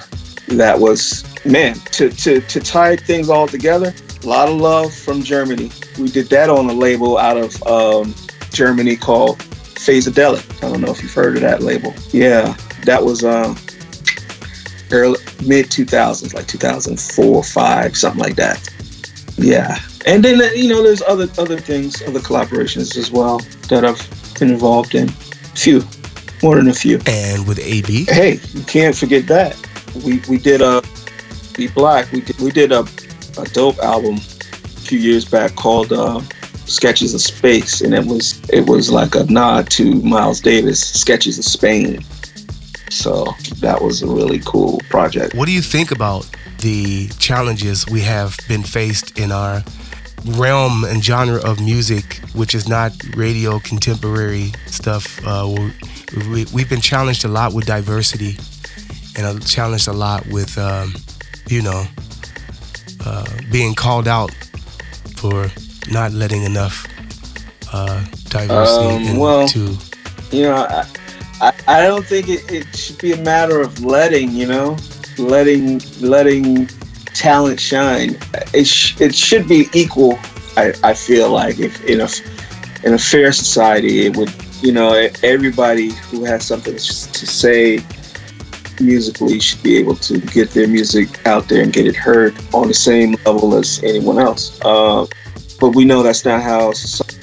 [0.50, 3.94] that was man to to to tie things all together.
[4.24, 5.72] A lot of love from Germany.
[6.00, 8.16] We did that on a label out of um,
[8.52, 10.64] Germany called Phasodelic.
[10.64, 11.94] I don't know if you've heard of that label.
[12.12, 13.56] Yeah, that was uh,
[14.92, 18.70] early mid 2000s, like 2004, five, something like that.
[19.38, 24.40] Yeah, and then you know there's other other things, other collaborations as well that I've
[24.40, 25.10] been involved in.
[25.56, 25.84] Few,
[26.44, 27.00] more than a few.
[27.08, 28.06] And with AB.
[28.06, 29.58] Hey, you can't forget that.
[30.06, 30.82] We we did a
[31.56, 32.12] Be Black.
[32.12, 32.86] We did we did a,
[33.38, 36.22] a dope album a few years back called uh,
[36.66, 41.38] Sketches of Space, and it was it was like a nod to Miles Davis, Sketches
[41.38, 42.04] of Spain.
[42.96, 43.26] So
[43.60, 45.36] that was a really cool project.
[45.36, 46.28] What do you think about
[46.60, 49.64] the challenges we have been faced in our
[50.26, 55.20] realm and genre of music, which is not radio contemporary stuff?
[55.28, 55.70] Uh,
[56.32, 58.38] we, we've been challenged a lot with diversity
[59.18, 60.96] and challenged a lot with, um,
[61.48, 61.84] you know,
[63.06, 64.32] uh, being called out
[65.18, 65.52] for
[65.92, 66.88] not letting enough
[67.74, 69.78] uh, diversity um, well, into.
[70.32, 70.88] You know, I,
[71.42, 74.78] I, I don't think it, it should be a matter of letting, you know,
[75.18, 76.68] letting letting
[77.14, 78.18] talent shine.
[78.54, 80.18] It, sh- it should be equal.
[80.58, 82.08] I, I feel like if in a
[82.88, 87.84] in a fair society, it would you know everybody who has something to say
[88.80, 92.68] musically should be able to get their music out there and get it heard on
[92.68, 94.60] the same level as anyone else.
[94.64, 95.06] Uh,
[95.60, 96.72] but we know that's not how.
[96.72, 97.14] Society,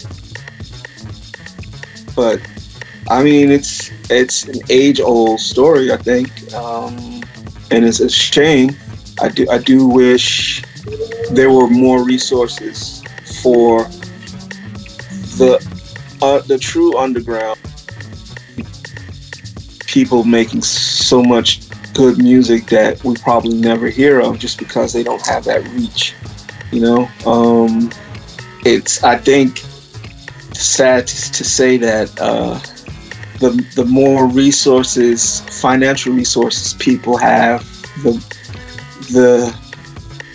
[2.15, 2.41] but
[3.11, 7.23] I mean, it's it's an age old story, I think, um,
[7.71, 8.77] and it's a shame.
[9.21, 10.63] I do I do wish
[11.31, 13.03] there were more resources
[13.43, 13.85] for
[15.39, 15.59] the
[16.21, 17.59] uh, the true underground
[19.87, 21.61] people making so much
[21.93, 26.15] good music that we probably never hear of just because they don't have that reach.
[26.71, 27.91] You know, um,
[28.65, 29.59] it's I think
[30.55, 32.59] sad to say that uh,
[33.43, 37.61] the the more resources, financial resources people have,
[38.03, 38.13] the
[39.13, 39.55] the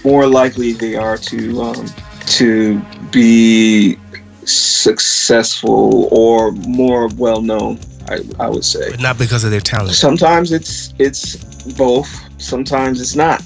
[0.04, 1.86] more likely they are to um,
[2.28, 2.80] to
[3.12, 3.98] be
[4.44, 7.80] successful or more well known.
[8.10, 9.96] I, I would say, but not because of their talent.
[9.96, 11.36] Sometimes it's it's
[11.74, 12.10] both.
[12.42, 13.42] Sometimes it's not.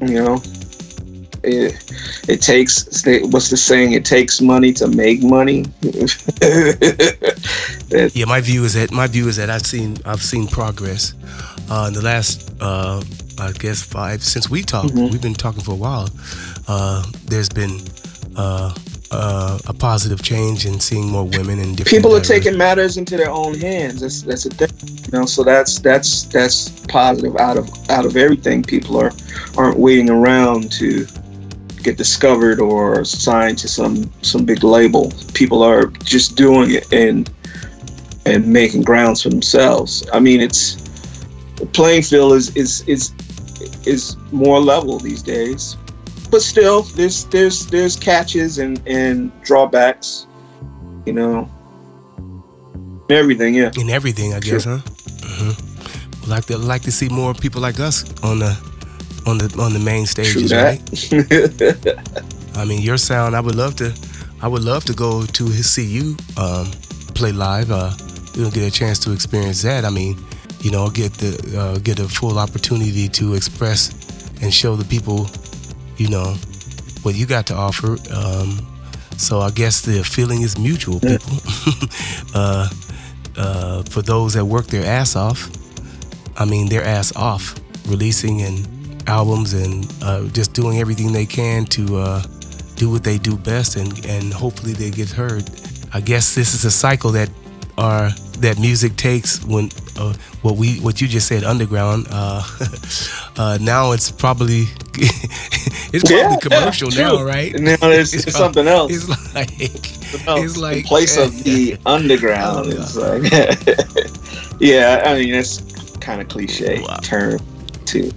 [0.00, 0.42] You know,
[1.44, 2.84] it, it takes
[3.30, 3.92] what's the saying?
[3.92, 5.64] It takes money to make money.
[8.14, 11.14] yeah, my view is that my view is that I've seen I've seen progress
[11.70, 13.02] uh, in the last uh,
[13.38, 14.94] I guess five since we talked.
[14.94, 15.12] Mm-hmm.
[15.12, 16.08] We've been talking for a while.
[16.66, 17.80] Uh, there's been
[18.36, 18.74] uh,
[19.10, 21.96] uh, a positive change in seeing more women and different.
[21.96, 24.00] People are taking matters into their own hands.
[24.00, 25.26] That's that's a thing, you know.
[25.26, 28.62] So that's that's that's positive out of out of everything.
[28.62, 29.12] People are
[29.56, 31.06] aren't waiting around to
[31.84, 35.12] get discovered or signed to some some big label.
[35.34, 37.30] People are just doing it and
[38.26, 40.02] and making grounds for themselves.
[40.12, 40.74] I mean, it's
[41.56, 43.12] the playing field is is is
[43.86, 45.76] is more level these days.
[46.30, 50.26] But still, there's there's there's catches and and drawbacks.
[51.06, 51.50] You know,
[53.10, 53.54] everything.
[53.54, 54.78] Yeah, in everything, I guess, sure.
[54.78, 54.82] huh?
[54.82, 56.30] Mm-hmm.
[56.30, 58.73] Like to like to see more people like us on the
[59.26, 60.80] on the on the main stages, right?
[62.56, 63.34] I mean, your sound.
[63.34, 63.92] I would love to.
[64.40, 66.70] I would love to go to see you um,
[67.14, 67.70] play live.
[67.70, 67.92] Uh,
[68.34, 69.84] you don't get a chance to experience that.
[69.84, 70.18] I mean,
[70.60, 73.90] you know, get the uh, get a full opportunity to express
[74.42, 75.28] and show the people,
[75.96, 76.34] you know,
[77.02, 77.96] what you got to offer.
[78.12, 78.66] Um,
[79.16, 81.38] so I guess the feeling is mutual, people.
[82.34, 82.68] uh,
[83.36, 85.50] uh, for those that work their ass off,
[86.36, 87.54] I mean their ass off,
[87.86, 88.66] releasing and
[89.06, 92.22] albums and uh, just doing everything they can to uh,
[92.76, 95.48] do what they do best, and and hopefully they get heard.
[95.92, 97.30] I guess this is a cycle that
[97.78, 102.06] are that music takes when uh, what we what you just said underground.
[102.10, 102.42] Uh,
[103.36, 104.64] uh, now it's probably
[105.92, 107.52] it's probably Yeah, commercial yeah, now, right?
[107.58, 108.92] Now it's, it's, prob- something else.
[108.92, 109.50] It's like
[110.38, 112.72] it's like in place of the underground.
[112.72, 115.60] Oh, It's like, yeah, I mean it's
[116.00, 116.96] kind of cliche Wow.
[117.02, 117.40] term
[117.86, 118.10] too.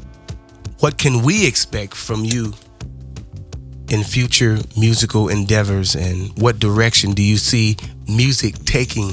[0.79, 2.53] What can we expect from you
[3.89, 9.11] in future musical endeavors and what direction do you see music taking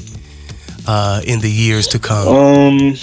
[0.86, 2.94] uh, in the years to come Um,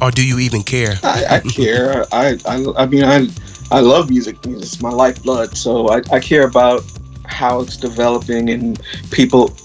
[0.00, 2.04] or do you even care I, I care.
[2.12, 3.28] I, I I mean I
[3.70, 4.36] I love music.
[4.44, 5.56] It's my lifeblood.
[5.56, 6.84] So I, I care about
[7.24, 8.78] how it's developing and
[9.10, 9.56] people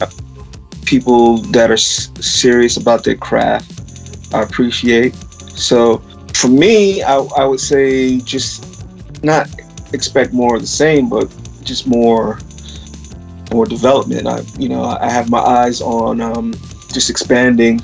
[0.85, 3.69] people that are s- serious about their craft.
[4.33, 5.13] I appreciate.
[5.57, 5.97] So
[6.33, 8.63] for me, I, I would say just
[9.23, 9.49] not
[9.93, 11.33] expect more of the same, but
[11.63, 12.39] just more
[13.53, 14.27] more development.
[14.27, 16.53] I you know I have my eyes on um,
[16.93, 17.81] just expanding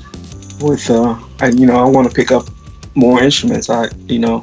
[0.60, 2.46] with uh, and you know I want to pick up
[2.94, 3.70] more instruments.
[3.70, 4.42] I you know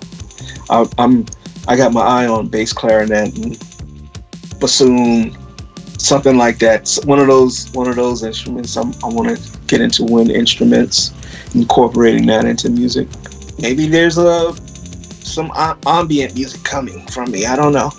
[0.69, 1.25] I, I'm
[1.67, 3.57] I got my eye on bass clarinet and
[4.59, 5.37] bassoon,
[5.97, 6.97] something like that.
[7.05, 8.75] One of those one of those instruments.
[8.77, 11.13] I'm, I want to get into wind instruments,
[11.53, 13.07] incorporating that into music.
[13.59, 14.55] Maybe there's a
[15.23, 15.51] some
[15.85, 17.45] ambient music coming from me.
[17.45, 17.91] I don't know.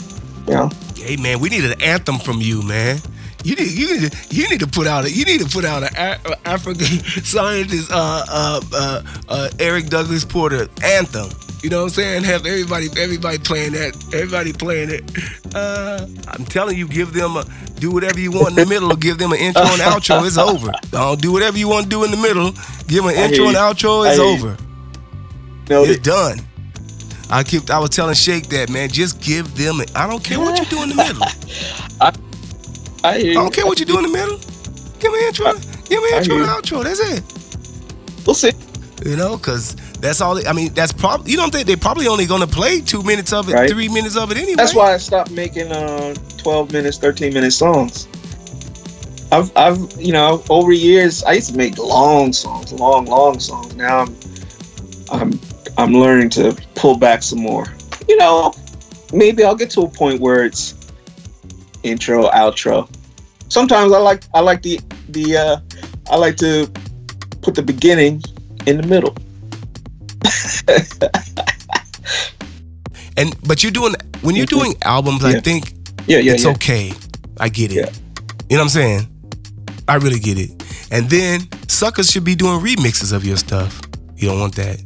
[0.46, 0.70] You know.
[0.96, 2.98] hey man we need an anthem from you man
[3.44, 5.64] you need, you need to you need to put out a you need to put
[5.64, 6.86] out an a- African
[7.24, 11.28] scientist uh, uh, uh, uh, Eric Douglas Porter anthem.
[11.62, 12.24] You know what I'm saying?
[12.24, 15.04] Have everybody everybody playing that everybody playing it.
[15.54, 17.44] Uh, I'm telling you, give them a
[17.78, 20.26] do whatever you want in the middle, or give them an intro and outro.
[20.26, 20.72] It's over.
[20.90, 22.52] Don't do whatever you want to do in the middle.
[22.88, 24.08] Give them an intro and outro.
[24.08, 24.56] It's over.
[24.60, 24.71] you.
[25.72, 25.86] Over.
[25.86, 26.40] No, It's done.
[27.30, 27.70] I keep.
[27.70, 28.90] I was telling Shake that man.
[28.90, 29.80] Just give them.
[29.80, 31.22] A, I don't care what you do in the middle.
[33.04, 34.38] I hear I don't care what you do in the middle.
[35.00, 35.52] Give me an intro.
[35.88, 36.84] Give me an I intro and outro.
[36.84, 37.22] That's it.
[38.26, 38.52] We'll see.
[39.04, 40.46] You know, because that's all.
[40.46, 41.30] I mean, that's probably.
[41.32, 43.68] You don't think they're probably only going to play two minutes of it, Right.
[43.70, 44.54] three minutes of it anyway.
[44.54, 48.06] That's why I stopped making uh 12 minutes, 13 minute songs.
[49.32, 53.74] I've, I've, you know, over years, I used to make long songs, long, long songs.
[53.74, 54.16] Now I'm,
[55.10, 55.40] I'm,
[55.78, 57.66] I'm learning to pull back some more.
[58.08, 58.52] You know,
[59.12, 60.74] maybe I'll get to a point where it's
[61.82, 62.88] intro, outro.
[63.48, 65.56] Sometimes I like, I like the, the, uh,
[66.10, 66.70] I like to
[67.42, 68.22] put the beginning
[68.66, 69.16] in the middle.
[73.16, 75.72] And but you're doing when you're doing albums, I think
[76.06, 76.50] Yeah, yeah, it's yeah.
[76.52, 76.92] okay.
[77.38, 77.76] I get it.
[77.76, 77.90] Yeah.
[78.48, 79.08] You know what I'm saying?
[79.88, 80.50] I really get it.
[80.90, 83.80] And then suckers should be doing remixes of your stuff.
[84.16, 84.80] You don't want that.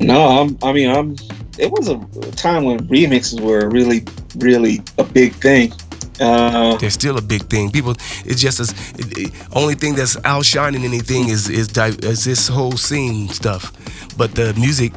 [0.00, 1.16] No, I'm, I mean, I'm.
[1.58, 1.96] It was a
[2.32, 4.04] time when remixes were really,
[4.36, 5.72] really a big thing.
[6.20, 7.70] Uh, They're still a big thing.
[7.70, 7.92] People,
[8.24, 12.48] it's just as it, it- only thing that's outshining anything is is, di- is this
[12.48, 13.72] whole scene stuff.
[14.18, 14.92] But the music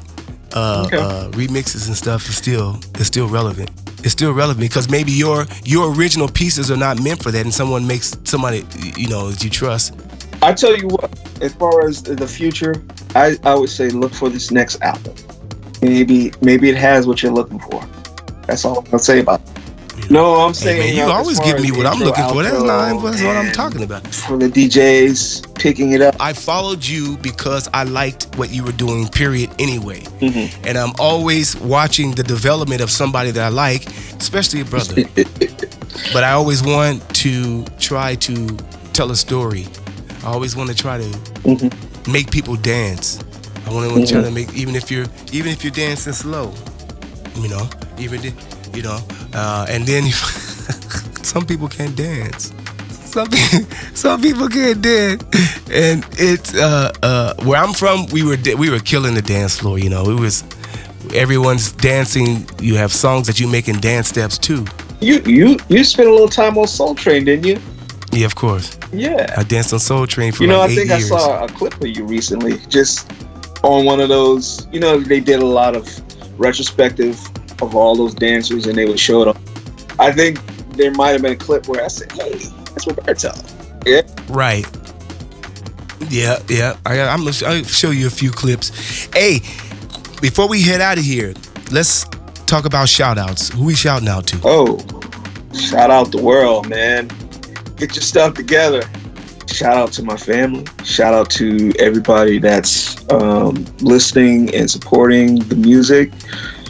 [0.54, 0.98] uh, Okay.
[0.98, 3.70] uh, remixes and stuff is still is still relevant.
[4.04, 7.54] It's still relevant because maybe your your original pieces are not meant for that, and
[7.54, 8.66] someone makes somebody
[8.98, 9.94] you know that you trust.
[10.50, 11.12] I tell you what,
[11.44, 12.74] as far as the future,
[13.14, 15.14] I, I would say look for this next album.
[15.80, 17.86] Maybe, maybe it has what you're looking for.
[18.48, 19.42] That's all I'm gonna say about.
[19.42, 20.10] It.
[20.10, 22.42] No, I'm Hey, saying man, you uh, always give me what I'm looking for.
[22.42, 24.08] That's outro, not that's what I'm talking about.
[24.08, 26.16] For the DJs picking it up.
[26.20, 30.00] I followed you because I liked what you were doing, period, anyway.
[30.20, 30.52] Mhm.
[30.66, 33.88] And I'm always watching the development of somebody that I like,
[34.20, 34.96] especially a brother.
[36.12, 38.58] but I always want to try to
[38.94, 39.68] tell a story.
[40.24, 41.10] I always want to try to
[41.44, 41.72] Mhm.
[42.08, 43.20] make people dance.
[43.66, 46.54] I want to try to make even if you're even if you're dancing slow,
[47.42, 47.68] you know,
[47.98, 48.34] even if-
[48.76, 49.00] you know,
[49.34, 50.04] uh, and then
[51.24, 52.52] some people can't dance.
[53.06, 53.66] Some people,
[53.96, 55.24] some people can't dance,
[55.72, 58.06] and it's uh, uh, where I'm from.
[58.12, 59.80] We were we were killing the dance floor.
[59.80, 60.44] You know, it was
[61.16, 62.48] everyone's dancing.
[62.62, 64.66] You have songs that you make in dance steps too.
[65.02, 67.58] You, you, you spent a little time on Soul Train, didn't you?
[68.12, 68.78] Yeah, of course.
[68.92, 69.34] Yeah.
[69.38, 70.48] I danced on Soul Train for years.
[70.48, 71.12] You know, like I think years.
[71.12, 73.12] I saw a clip of you recently, just
[73.64, 74.68] on one of those.
[74.72, 75.88] You know, they did a lot of
[76.40, 77.20] retrospective
[77.62, 79.38] of all those dancers, and they would show it.
[80.00, 80.40] I think
[80.76, 82.34] there might have been a clip where I said, "Hey,
[82.74, 83.32] that's Roberto."
[83.86, 84.02] Yeah.
[84.30, 84.66] Right.
[86.10, 86.78] Yeah, yeah.
[86.86, 88.70] I, I'm gonna I'll show you a few clips.
[89.14, 89.40] Hey,
[90.22, 91.34] before we head out of here,
[91.72, 92.06] let's
[92.46, 93.50] talk about shout outs.
[93.50, 94.40] Who we shouting out to?
[94.44, 94.78] Oh,
[95.54, 97.10] shout out the world, man.
[97.80, 98.82] Get your stuff together.
[99.48, 100.66] Shout out to my family.
[100.84, 106.12] Shout out to everybody that's um, listening and supporting the music.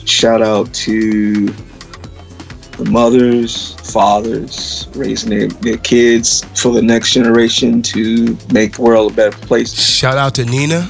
[0.06, 8.38] Shout out to the mothers, fathers, raising their, their kids for the next generation to
[8.54, 9.74] make the world a better place.
[9.74, 10.88] Shout out to Nina.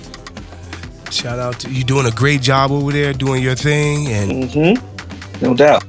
[1.12, 5.44] Shout out to you doing a great job over there, doing your thing, and Mm-hmm.
[5.44, 5.84] No doubt.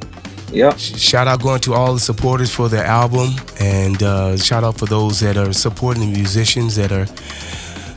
[0.52, 0.78] Yep.
[0.78, 3.30] shout out going to all the supporters for their album,
[3.60, 7.06] and uh, shout out for those that are supporting the musicians that are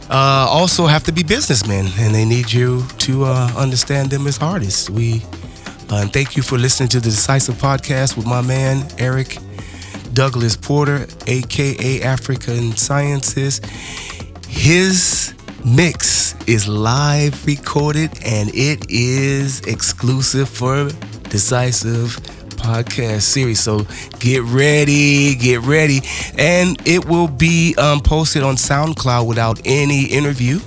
[0.10, 4.39] uh, also have to be businessmen, and they need you to uh, understand them as
[4.39, 4.89] artists.
[4.89, 5.24] We
[5.89, 9.38] uh, and thank you for listening to the Decisive Podcast with my man Eric
[10.14, 13.62] Douglas Porter, aka African Sciences.
[14.47, 15.34] His
[15.66, 20.89] mix is live recorded and it is exclusive for
[21.30, 22.20] Decisive
[22.64, 23.59] Podcast series.
[23.59, 23.86] So
[24.20, 26.01] get ready, get ready.
[26.38, 30.59] And it will be um, posted on SoundCloud without any interview.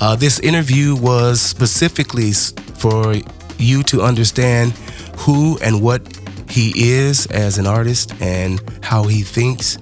[0.00, 2.32] Uh, this interview was specifically
[2.78, 3.14] for
[3.58, 4.72] you to understand
[5.18, 6.02] who and what
[6.48, 9.78] he is as an artist and how he thinks.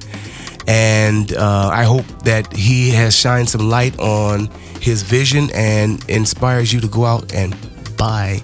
[0.66, 4.46] And uh, I hope that he has shined some light on
[4.80, 7.54] his vision and inspires you to go out and
[7.96, 8.40] buy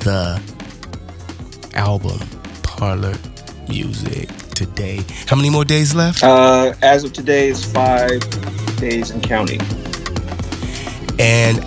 [0.00, 0.42] the
[1.74, 2.18] album
[2.62, 3.14] Parlor
[3.68, 5.00] Music today.
[5.26, 6.22] How many more days left?
[6.22, 8.20] Uh, as of today, it's five
[8.76, 9.60] days and counting.
[11.18, 11.58] And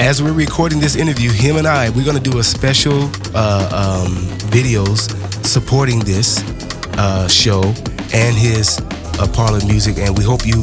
[0.00, 3.04] as we're recording this interview, him and I, we're gonna do a special
[3.34, 4.16] uh, um,
[4.50, 5.10] videos
[5.44, 6.42] supporting this
[6.98, 7.62] uh, show
[8.12, 8.78] and his
[9.18, 9.98] uh, parlor music.
[9.98, 10.60] And we hope you,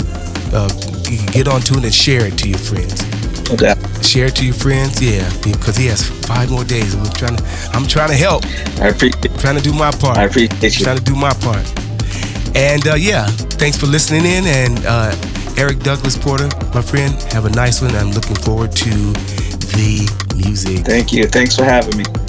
[0.54, 0.70] uh,
[1.10, 3.04] you get on tune and share it to your friends.
[3.50, 4.06] No doubt.
[4.06, 6.96] Share it to your friends, yeah, because he has five more days.
[6.96, 7.44] We're trying to,
[7.74, 8.46] I'm trying to help,
[8.82, 9.38] I appreciate.
[9.40, 10.18] trying to do my part.
[10.18, 10.84] I appreciate you.
[10.84, 11.66] trying to do my part.
[12.56, 13.28] And uh, yeah,
[13.60, 14.46] thanks for listening in.
[14.46, 15.16] And uh,
[15.58, 17.96] Eric Douglas Porter, my friend, have a nice one.
[17.96, 18.90] I'm looking forward to
[19.76, 20.86] the music.
[20.86, 21.26] Thank you.
[21.26, 22.25] Thanks for having me.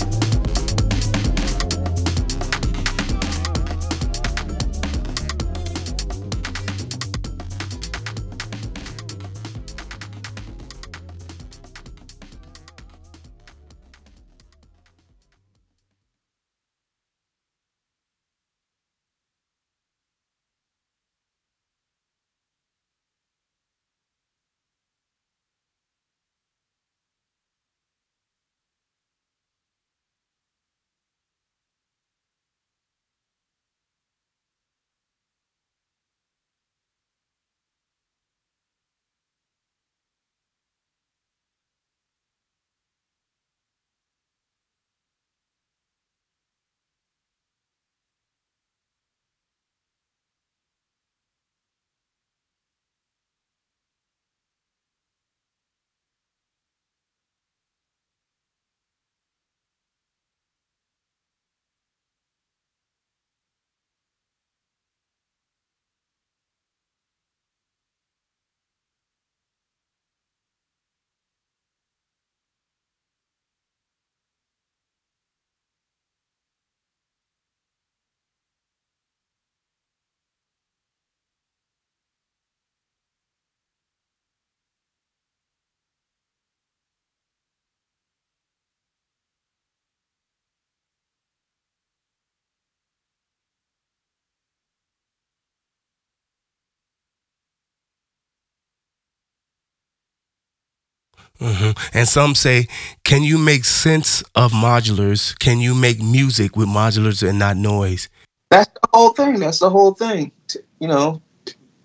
[101.38, 102.66] Hmm And some say,
[103.04, 105.38] can you make sense of modulars?
[105.38, 108.08] Can you make music with modulars and not noise?
[108.50, 109.40] That's the whole thing.
[109.40, 110.32] That's the whole thing.
[110.80, 111.22] You know,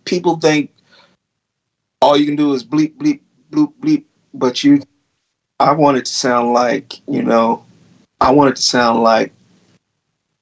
[0.05, 0.71] people think
[2.01, 3.21] all you can do is bleep, bleep,
[3.51, 4.05] bloop, bleep.
[4.33, 4.81] But you,
[5.59, 7.65] I want it to sound like, you know,
[8.19, 9.33] I want it to sound like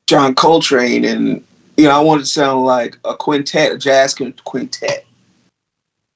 [0.08, 1.44] John Coltrane and,
[1.78, 5.06] you know, I want it to sound like a quintet, a jazz quintet.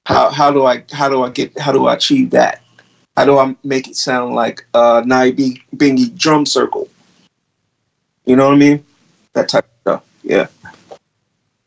[0.05, 2.62] How, how do I, how do I get, how do I achieve that?
[3.15, 6.89] How do I make it sound like uh, a Naibi Bingy drum circle?
[8.25, 8.85] You know what I mean?
[9.33, 10.03] That type of stuff.
[10.23, 10.47] Yeah.